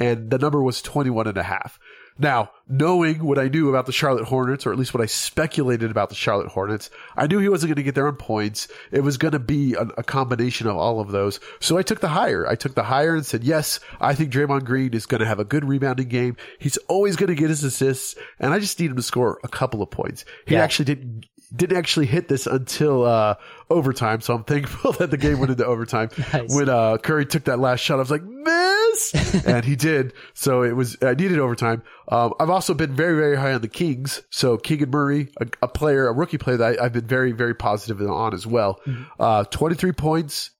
[0.00, 1.78] And the number was 21 and a half.
[2.22, 5.90] Now, knowing what I knew about the Charlotte Hornets, or at least what I speculated
[5.90, 8.68] about the Charlotte Hornets, I knew he wasn't going to get there on points.
[8.92, 11.40] It was going to be a, a combination of all of those.
[11.58, 12.46] So I took the higher.
[12.46, 15.40] I took the higher and said, yes, I think Draymond Green is going to have
[15.40, 16.36] a good rebounding game.
[16.60, 19.48] He's always going to get his assists, and I just need him to score a
[19.48, 20.24] couple of points.
[20.46, 20.62] He Yeah.
[20.62, 23.34] actually didn't didn't actually hit this until uh,
[23.68, 26.10] overtime, so I'm thankful that the game went into overtime.
[26.32, 26.54] Nice.
[26.54, 30.14] When uh, Curry took that last shot, I was like, miss, and he did.
[30.32, 31.82] So it was I needed overtime.
[32.08, 34.22] Um, I've also been very very high on the Kings.
[34.30, 37.54] So Keegan Murray, a, a player, a rookie player that I, I've been very very
[37.54, 38.80] positive on as well.
[39.20, 40.50] Uh, 23 points,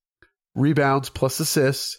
[0.54, 1.98] rebounds plus assists,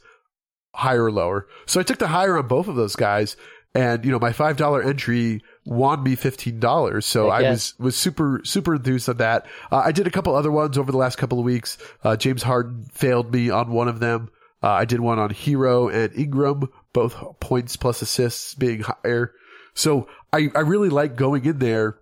[0.76, 1.48] higher or lower.
[1.66, 3.38] So I took the higher on both of those guys.
[3.76, 7.04] And, you know, my $5 entry won me $15.
[7.04, 9.46] So Heck I was, was super, super enthused on that.
[9.72, 11.78] Uh, I did a couple other ones over the last couple of weeks.
[12.04, 14.30] Uh, James Harden failed me on one of them.
[14.62, 19.34] Uh, I did one on Herro and Ingram, both points plus assists being higher.
[19.74, 21.98] So I, I really like going in there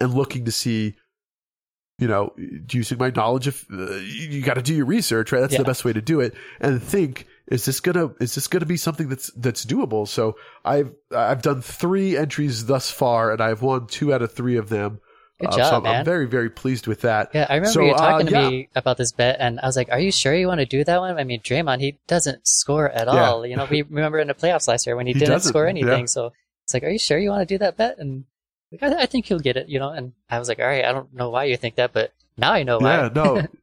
[0.00, 0.96] and looking to see,
[1.98, 2.32] you know,
[2.72, 5.40] using my knowledge of, uh, you, you got to do your research, right?
[5.40, 5.58] That's Yeah.
[5.58, 6.34] the best way to do it.
[6.60, 10.08] And think, is this gonna, is this gonna be something that's, that's doable?
[10.08, 14.56] So I've, I've done three entries thus far and I've won two out of three
[14.56, 15.00] of them.
[15.40, 15.96] Good Uh, job, so I'm, man.
[16.00, 17.30] I'm very, very pleased with that.
[17.34, 18.48] Yeah, I remember So, you uh, talking to yeah.
[18.50, 20.84] me about this bet, and I was like, "Are you sure you want to do
[20.84, 23.30] that one?" I mean, Draymond, he doesn't score at Yeah.
[23.30, 23.46] all.
[23.46, 26.00] You know, we remember in the playoffs last year when he, He didn't score anything.
[26.00, 26.04] yeah.
[26.04, 26.32] So
[26.64, 28.24] it's like, "Are you sure you want to do that bet?" And
[28.70, 29.66] like, I, I think he'll get it.
[29.70, 31.94] You know, and I was like, "All right, I don't know why you think that,
[31.94, 33.42] but now I know why." Yeah, no.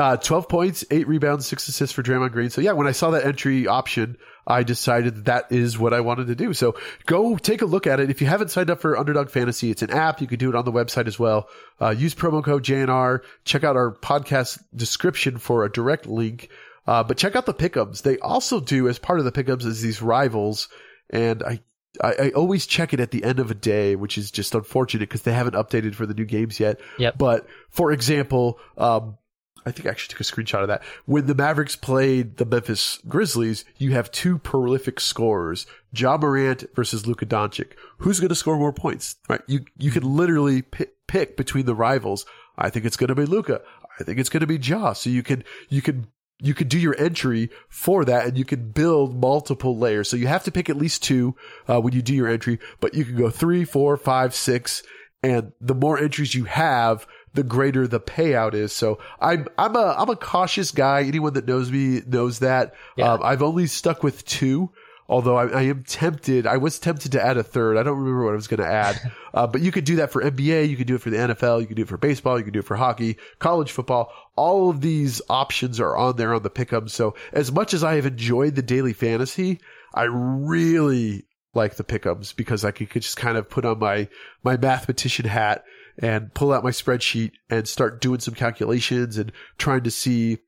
[0.00, 2.48] Uh, 12 points, 8 rebounds, 6 assists for Draymond Green.
[2.48, 6.28] So yeah, when I saw that entry option, I decided that is what I wanted
[6.28, 6.54] to do.
[6.54, 6.74] So
[7.04, 8.08] go take a look at it.
[8.08, 10.22] If you haven't signed up for Underdog Fantasy, it's an app.
[10.22, 11.50] You can do it on the website as well.
[11.78, 13.20] Uh, use promo code JNR.
[13.44, 16.48] Check out our podcast description for a direct link.
[16.86, 18.00] Uh, but check out the pickups.
[18.00, 20.70] They also do as part of the pickups is these rivals.
[21.10, 21.60] And I,
[22.02, 25.10] I, I always check it at the end of a day, which is just unfortunate
[25.10, 26.80] because they haven't updated for the new games yet.
[26.98, 27.18] Yep.
[27.18, 29.18] But for example, um,
[29.66, 30.82] I think I actually took a screenshot of that.
[31.04, 37.06] When the Mavericks played the Memphis Grizzlies, you have two prolific scorers, Ja Morant versus
[37.06, 37.72] Luka Doncic.
[37.98, 39.16] Who's going to score more points?
[39.28, 39.42] Right?
[39.46, 42.24] You you can literally pick, pick between the rivals.
[42.56, 43.60] I think it's going to be Luka.
[43.98, 44.94] I think it's going to be Ja.
[44.94, 46.06] So you can you can
[46.40, 50.08] you can do your entry for that and you can build multiple layers.
[50.08, 51.36] So you have to pick at least two
[51.68, 54.82] uh, when you do your entry, but you can go three, four, five, six,
[55.22, 58.72] and the more entries you have, the greater the payout is.
[58.72, 61.02] So I'm I'm a I'm a cautious guy.
[61.02, 62.74] Anyone that knows me knows that.
[62.96, 63.12] Yeah.
[63.12, 64.70] Um, I've only stuck with two.
[65.08, 67.76] Although I, I am tempted, I was tempted to add a third.
[67.76, 70.12] I don't remember what I was going to add, uh, but you could do that
[70.12, 70.68] for NBA.
[70.68, 71.60] You could do it for the NFL.
[71.60, 72.38] You could do it for baseball.
[72.38, 74.12] You could do it for hockey, college football.
[74.36, 76.88] All of these options are on there on the pick'em.
[76.88, 79.58] So as much as I have enjoyed the daily fantasy,
[79.92, 84.06] I really like the pick'ems because I could, could just kind of put on my
[84.44, 85.64] my mathematician hat
[85.98, 90.38] and pull out my spreadsheet and start doing some calculations and trying to see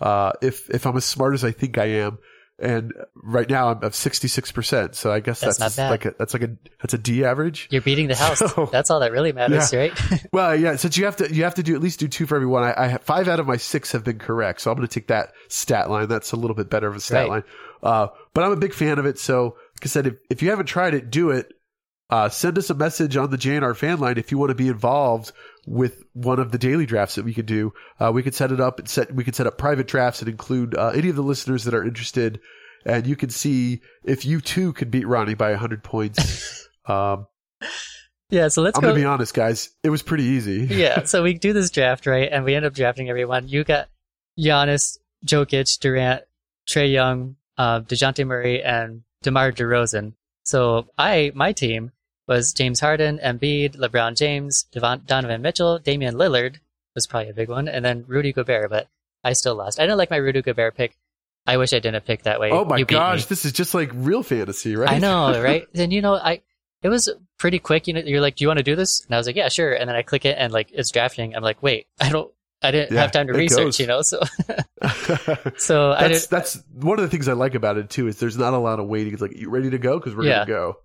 [0.00, 2.18] uh, if if I'm as smart as I think I am.
[2.58, 6.32] And right now I'm at 66 percent, so I guess That's that's, like a, that's
[6.32, 7.66] like a that's a D average.
[7.72, 8.38] You're beating the house.
[8.38, 9.92] So- That's all that really matters, right?
[10.32, 12.36] Well, yeah, since you have to you have to do at least do two for
[12.36, 12.62] every one.
[12.62, 14.94] I, I have five out of my six have been correct, so I'm going to
[14.94, 16.06] take that stat line.
[16.06, 17.30] That's a little bit better of a stat Right.
[17.30, 17.42] line.
[17.82, 19.18] Uh, but I'm a big fan of it.
[19.18, 21.52] So, like I said, if, if you haven't tried it, do it.
[22.12, 24.68] Uh, send us a message on the JNR fan line if you want to be
[24.68, 25.32] involved
[25.66, 27.72] with one of the daily drafts that we could do.
[27.98, 30.28] Uh, we could set it up and set, we could set up private drafts and
[30.28, 32.38] include, uh, any of the listeners that are interested.
[32.84, 36.68] And you can see if you too could beat Ronnie by 100 points.
[36.86, 37.28] um,
[38.28, 38.48] yeah.
[38.48, 38.88] So let's I'm go.
[38.88, 39.70] going to be honest, guys.
[39.82, 40.66] It was pretty easy.
[40.70, 42.28] yeah, so we do this draft, right?
[42.30, 43.48] And we end up drafting everyone.
[43.48, 43.88] You got
[44.38, 46.24] Giannis, Jokic, Durant,
[46.68, 50.12] Trae Young, uh, Dejounte Murray, and DeMar DeRozan.
[50.44, 51.90] So I, my team
[52.32, 56.56] was James Harden, Embiid, LeBron James, Devon, Donovan Mitchell, Damian Lillard
[56.94, 58.88] was probably a big one, and then Rudy Gobert, but
[59.24, 59.78] I still lost.
[59.80, 60.96] I didn't like my Rudy Gobert pick.
[61.46, 62.50] I wish I didn't pick that way.
[62.50, 62.94] Oh my beat me.
[62.96, 64.90] gosh, this is just like real fantasy, right?
[64.90, 65.66] I know, right?
[65.72, 66.40] then you know, I
[66.82, 67.08] it was
[67.38, 67.86] pretty quick.
[67.88, 69.48] You know, you're like, "Do you want to do this?" And I was like, "Yeah,
[69.48, 71.34] sure." And then I click it, and like it's drafting.
[71.34, 72.30] I'm like, "Wait, I don't,
[72.62, 73.80] I didn't Yeah, have time to research." goes.
[73.80, 74.20] You know, so
[75.56, 76.30] so I that's did.
[76.30, 78.78] that's one of the things I like about it too is there's not a lot
[78.80, 79.12] of waiting.
[79.12, 80.40] It's like you ready to go because we're Yeah.
[80.44, 80.76] gonna go.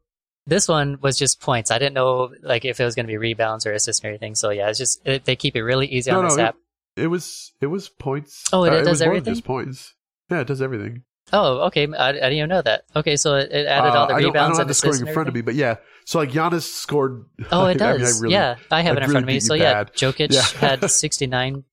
[0.48, 1.70] This one was just points.
[1.72, 4.34] I didn't know like if it was going to be rebounds or assists or anything.
[4.34, 6.56] So yeah, it's just it, they keep it really easy No, on this it, app.
[6.96, 8.46] it was it was points.
[8.54, 9.34] Oh, it Uh, does more than everything?
[9.34, 9.94] just points.
[10.32, 11.04] Yeah, it does everything.
[11.34, 11.86] Oh, okay.
[11.94, 12.84] I, I didn't even know that.
[12.96, 14.70] Okay, so it, it added Uh, all the I don't, I rebounds don't have and
[14.70, 15.76] the scoring in front of me, but yeah.
[16.06, 17.26] So like Giannis scored.
[17.52, 18.22] Oh, I it mean, I does.
[18.22, 19.40] really- yeah, I have it in really front of me.
[19.42, 19.94] So yeah, bad.
[19.94, 20.42] Jokic Yeah.
[20.70, 21.66] had 69.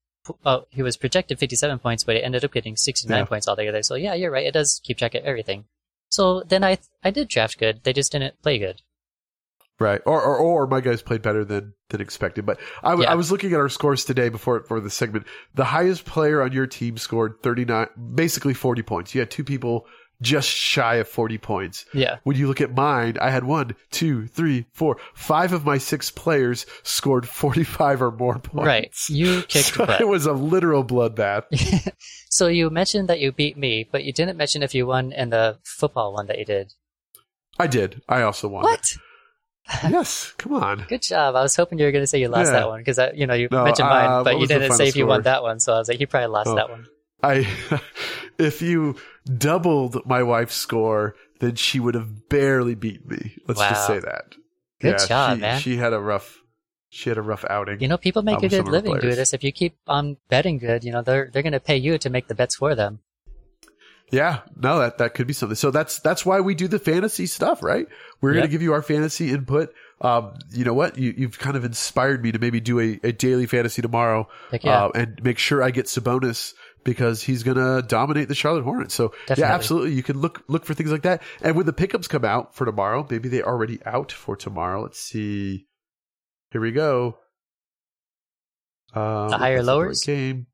[0.45, 3.25] Oh, he was projected 57 points, but he ended up getting 69 Yeah.
[3.27, 3.83] points altogether.
[3.85, 4.47] So yeah, you're right.
[4.47, 5.67] It does keep track of everything.
[6.15, 7.83] So then I I did draft good.
[7.85, 8.83] They just didn't play good.
[9.81, 10.01] Right.
[10.07, 12.47] Or, or or my guys played better than than expected.
[12.47, 13.13] But I, w- Yeah.
[13.13, 15.27] I was looking at our scores today before for the segment.
[15.55, 19.15] The highest player on your team scored 39 basically 40 points.
[19.15, 19.87] You had two people
[20.25, 21.85] just shy of 40 points.
[21.95, 22.19] Yeah.
[22.25, 26.11] When you look at mine, I had one, two, three, four, five of my six
[26.11, 28.67] players scored 45 or more points.
[28.67, 28.95] Right.
[29.09, 30.01] You kicked So butt.
[30.01, 31.45] it was a literal bloodbath.
[32.31, 35.31] so you mentioned that you beat me, but you didn't mention if you won in
[35.31, 36.73] the football one that you did.
[37.59, 38.03] I did.
[38.09, 38.65] I also won.
[38.65, 38.97] What?
[39.89, 40.35] Yes.
[40.37, 40.85] Come on.
[40.89, 41.35] Good job.
[41.37, 42.61] I was hoping you were going to say you lost Yeah.
[42.61, 44.89] that one because you know you No, mentioned uh, mine, what but you didn't say
[44.89, 45.59] if you won that one.
[45.59, 46.55] So I was like, you probably lost Oh.
[46.57, 46.85] that one.
[47.23, 47.49] I,
[48.39, 53.37] if you doubled my wife's score, then she would have barely beat me.
[53.47, 54.35] Let's just say that.
[54.81, 55.61] Good job, she, man.
[55.61, 56.43] She had a rough,
[56.91, 57.81] she had a rough outing.
[57.81, 59.33] You know, people make a good living doing this.
[59.33, 62.11] If you keep on betting good, you know they're they're going to pay you to
[62.11, 63.01] make the bets for them.
[64.11, 65.57] Yeah, no, that that could be something.
[65.57, 67.89] So that's that's why we do the fantasy stuff, right?
[68.21, 69.73] We're gonna give you our fantasy input.
[70.01, 70.99] Um, you know what?
[70.99, 74.29] You, you've kind of inspired me to maybe do a, a daily fantasy tomorrow,
[74.63, 74.85] yeah.
[74.85, 76.53] uh, and make sure I get Sabonis
[76.85, 78.95] because he's going to dominate the Charlotte Hornets.
[78.95, 79.43] So Definitely.
[79.43, 79.93] yeah, absolutely.
[79.95, 81.23] You can look look for things like that.
[81.43, 84.83] And when the pickups come out for tomorrow, maybe they're already out for tomorrow.
[84.83, 85.67] Let's see.
[86.51, 87.19] Here we go.
[88.95, 90.03] Um, The higher lowers?
[90.05, 90.47] game.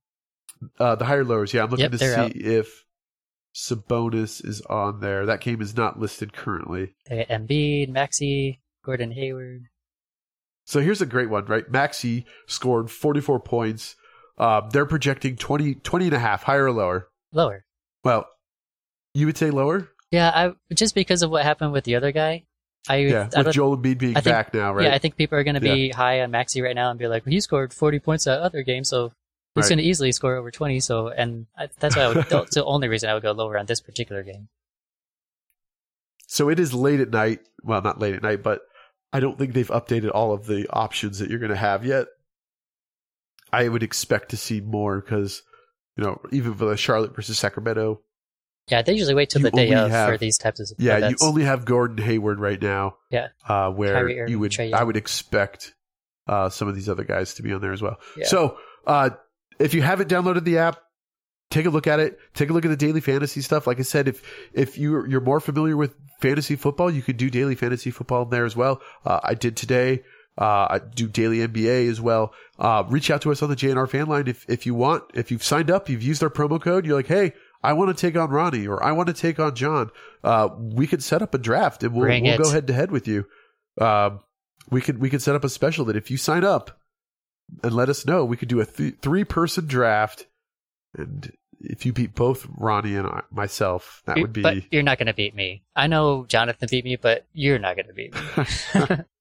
[0.78, 1.53] Uh, the higher lowers.
[1.53, 2.37] Yeah, I'm looking Yep, to see out.
[2.37, 2.85] if
[3.55, 5.26] Sabonis is on there.
[5.26, 6.95] That game is not listed currently.
[7.09, 9.64] They Embiid, Maxey, Gordon Hayward.
[10.64, 11.68] So here's a great one, right?
[11.70, 13.97] Maxey scored 44 points.
[14.41, 17.09] Uh, they're projecting 20, 20 and a half, higher or lower?
[17.32, 17.64] Lower.
[18.03, 18.26] Well,
[19.14, 19.88] you would say lower?
[20.11, 22.45] Yeah, I just because of what happened with the other guy.
[22.88, 24.86] I, Yeah, I with Joel Embiid being I think- back now, right?
[24.86, 27.07] Yeah, I think people are going to be high on Maxey right now and be
[27.07, 29.12] like, well, he scored 40 points that other game, so
[29.55, 29.68] he's Right.
[29.68, 30.80] going to easily score over 20.
[30.80, 33.59] So, and I, that's why I would, that's the only reason I would go lower
[33.59, 34.49] on this particular game.
[36.26, 37.41] So it is late at night.
[37.62, 38.62] Well, not late at night, but
[39.12, 42.07] I don't think they've updated all of the options that you're going to have yet.
[43.53, 45.43] I would expect to see more because,
[45.97, 48.01] you know, even for the Charlotte versus Sacramento,
[48.69, 51.17] Yeah, they usually wait till the day of have- for these types of yeah, you
[51.23, 52.97] only have Gordon Hayward right now.
[53.11, 53.29] Yeah.
[53.49, 55.75] uh, where you would, I would expect
[56.29, 57.97] uh, some of these other guys to be on there as well.
[58.17, 58.27] Yeah.
[58.27, 59.11] So, uh,
[59.59, 60.79] if you haven't downloaded the app,
[61.51, 62.19] take a look at it.
[62.35, 63.67] Take a look at the daily fantasy stuff.
[63.67, 64.23] Like I said, if
[64.55, 68.31] if you're you're more familiar with fantasy football, you could do daily fantasy football in
[68.31, 68.81] there as well.
[69.05, 70.03] Uh, I did today.
[70.41, 72.32] Uh, I do daily NBA as well.
[72.59, 75.05] Uh, reach out to us on the JNR fan line if if you want.
[75.14, 76.86] If you've signed up, you've used our promo code.
[76.86, 77.34] You're like, hey.
[77.62, 79.91] I want to take on Ronnie or I want to take on Jon.
[80.24, 83.07] Uh, we could set up a draft and we'll, we'll go head to head with
[83.07, 83.26] you.
[83.78, 84.20] Um,
[84.70, 86.80] we could we could set up a special that if you sign up
[87.62, 90.26] and let us know, we could do a th- three person draft,
[90.97, 94.99] and if you beat both Ronnie and I, myself, that would be But you're not
[94.99, 95.62] going to beat me.
[95.76, 98.97] I know Jonathan beat me, but you're not going to beat me.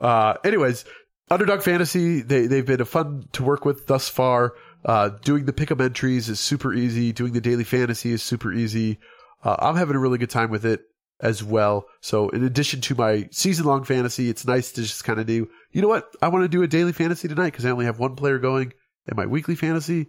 [0.00, 0.84] uh, anyways,
[1.30, 4.54] Underdog Fantasy, they, they've been a fun to work with thus far.
[4.84, 7.12] Uh, doing the pick'em entries is super easy.
[7.12, 8.98] Doing the daily fantasy is super easy.
[9.42, 10.82] Uh, I'm having a really good time with it
[11.20, 11.86] as well.
[12.00, 15.48] So in addition to my season long fantasy, it's nice to just kind of do,
[15.72, 16.08] you know what?
[16.22, 18.72] I want to do a daily fantasy tonight because I only have one player going
[19.08, 20.08] in my weekly fantasy.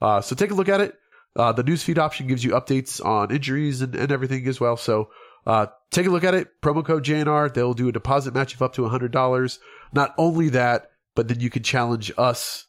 [0.00, 0.94] Uh, so take a look at it.
[1.36, 4.76] Uh, the newsfeed option gives you updates on injuries and, and everything as well.
[4.76, 5.10] So,
[5.46, 6.48] uh, take a look at it.
[6.62, 7.52] Promo code JNR.
[7.52, 9.58] They'll do a deposit match of up to $100.
[9.92, 12.66] Not only that, but then you can challenge us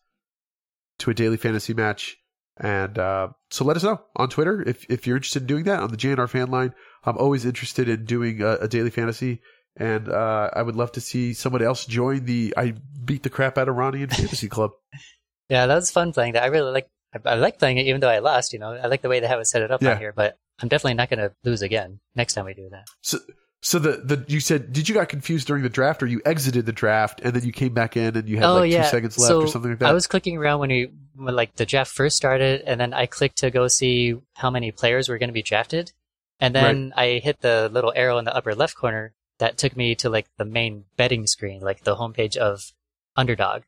[1.00, 2.18] to a daily fantasy match.
[2.60, 5.80] And, uh, so let us know on Twitter if, if you're interested in doing that
[5.82, 6.74] on the JNR fan line.
[7.04, 9.42] I'm always interested in doing a, a daily fantasy.
[9.76, 12.74] And, uh, I would love to see someone else join the, I
[13.06, 14.72] beat the crap out of Ronnie in fantasy club.
[15.50, 16.44] yeah, that was fun playing that.
[16.44, 16.90] I really like.
[17.14, 18.54] I, I like playing it, even though I lost.
[18.54, 19.92] You know, I like the way they have it set it up Yeah.
[19.92, 20.14] on here.
[20.14, 22.88] But I'm definitely not going to lose again next time we do that.
[23.02, 23.20] So,
[23.62, 26.66] so the, the you said did you got confused during the draft or you exited
[26.66, 28.90] the draft and then you came back in and you had oh like yeah, two
[28.90, 29.90] seconds left so or something like that?
[29.90, 33.08] I was clicking around when we when like the draft first started, and then I
[33.08, 35.92] clicked to go see how many players were going to be drafted,
[36.40, 39.96] and then I hit the little arrow in the upper left corner that took me
[39.96, 42.72] to like the main betting screen, like the homepage of
[43.16, 43.64] Underdog,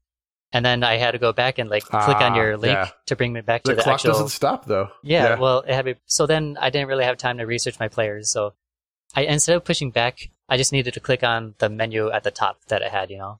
[0.51, 2.89] and then I had to go back and like click on Ah, your link yeah.
[3.07, 4.11] to bring me back the to the clock actual.
[4.13, 4.89] doesn't stop though.
[5.03, 5.95] Yeah, well, it had me.
[6.05, 8.31] So then I didn't really have time to research my players.
[8.31, 8.53] So
[9.15, 12.31] I instead of pushing back, I just needed to click on the menu at the
[12.31, 13.09] top that it had.
[13.09, 13.39] You know.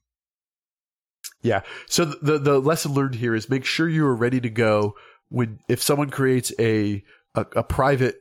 [1.42, 1.62] Yeah.
[1.88, 4.96] So the the lesson learned here is make sure you are ready to go
[5.30, 7.04] when if someone creates a
[7.36, 8.16] a, a private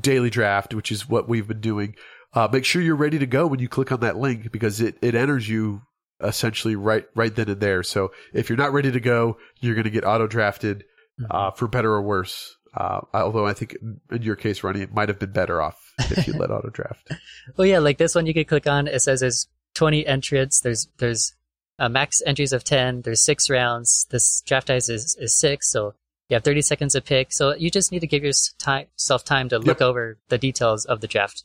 [0.00, 1.94] daily draft, which is what we've been doing.
[2.32, 4.96] Uh, make sure you're ready to go when you click on that link because it,
[5.00, 5.82] it enters you
[6.24, 7.82] essentially right right then and there.
[7.82, 10.84] So if you're not ready to go, you're going to get auto drafted
[11.30, 12.56] uh, for better or worse.
[12.76, 13.76] Uh, although I think
[14.10, 15.78] in your case, Ronnie, it might have been better off
[16.10, 17.08] if you let auto draft.
[17.56, 18.88] Well, yeah, like this one you could click on.
[18.88, 20.60] It says there's 20 entrants.
[20.60, 21.34] There's there's
[21.78, 23.02] uh, max entries of 10.
[23.02, 24.06] There's six rounds.
[24.10, 25.94] This draft size is, is six, so
[26.28, 29.58] You have 30 seconds to pick, so you just need to give yourself time to
[29.58, 29.88] look Yep.
[29.88, 31.44] over the details of the draft.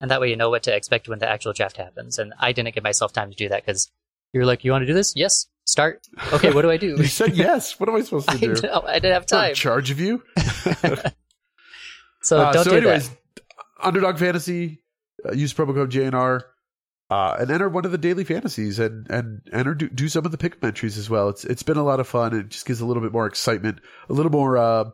[0.00, 2.18] And that way you know what to expect when the actual draft happens.
[2.20, 3.90] And I didn't give myself time to do that because
[4.32, 5.14] you were like, you want to do this?
[5.16, 5.46] Yes.
[5.64, 6.00] Start.
[6.32, 6.96] Okay, what do I do?
[6.98, 7.78] You said yes.
[7.78, 8.54] What am I supposed to I, do?
[8.62, 9.54] know, I didn't have time.
[9.54, 10.22] charge of you.
[12.22, 13.18] So Uh, don't so, do anyways, that.
[13.80, 14.82] Underdog Fantasy,
[15.24, 16.40] uh, use promo code JNR,
[17.10, 20.32] uh, and enter one of the daily fantasies, and and enter do, do some of
[20.32, 21.28] the pick entries as well.
[21.28, 22.34] It's it's been a lot of fun.
[22.34, 24.84] It just gives a little bit more excitement, a little more uh,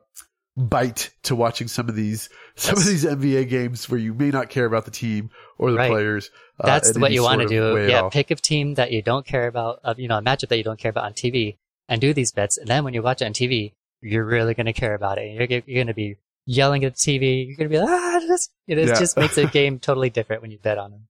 [0.57, 4.49] bite to watching some of these some of these NBA games where you may not
[4.51, 5.91] care about the team or the Right.
[5.91, 6.31] players.
[6.61, 7.87] uh, That's what you want to do.
[7.89, 10.57] Yeah, pick a team that you don't care about, uh, you know, a matchup that
[10.57, 11.57] you don't care about on TV,
[11.89, 12.57] and do these bets.
[12.59, 15.33] And then when you watch it on TV, you're really going to care about it.
[15.33, 17.47] You're, you're going to be yelling at the TV.
[17.49, 18.99] You're going to be like, ah, this, it is- Yeah.
[19.01, 21.09] just makes the game totally different when you bet on them.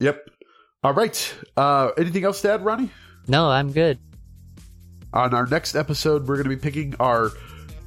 [0.00, 0.28] Yep.
[0.82, 1.34] All right.
[1.56, 2.90] Uh, anything else to add, Ronnie?
[3.28, 3.98] No, I'm good.
[5.12, 7.30] On our next episode, we're going to be picking our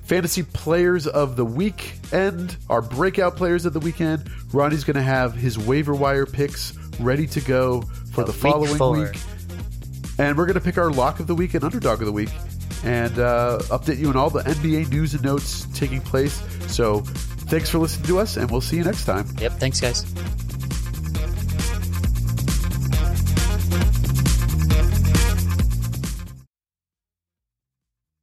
[0.04, 4.30] fantasy players of the week and our breakout players of the weekend.
[4.52, 8.76] Ronnie's going to have his waiver wire picks ready to go for the week following
[8.76, 9.00] four.
[9.00, 9.20] week.
[10.20, 12.30] And we're going to pick our lock of the week and underdog of the week
[12.84, 16.42] and uh, update you on all the NBA news and notes taking place.
[16.68, 19.26] So thanks for listening to us, and we'll see you next time.
[19.40, 19.54] Yep.
[19.54, 20.04] Thanks, guys.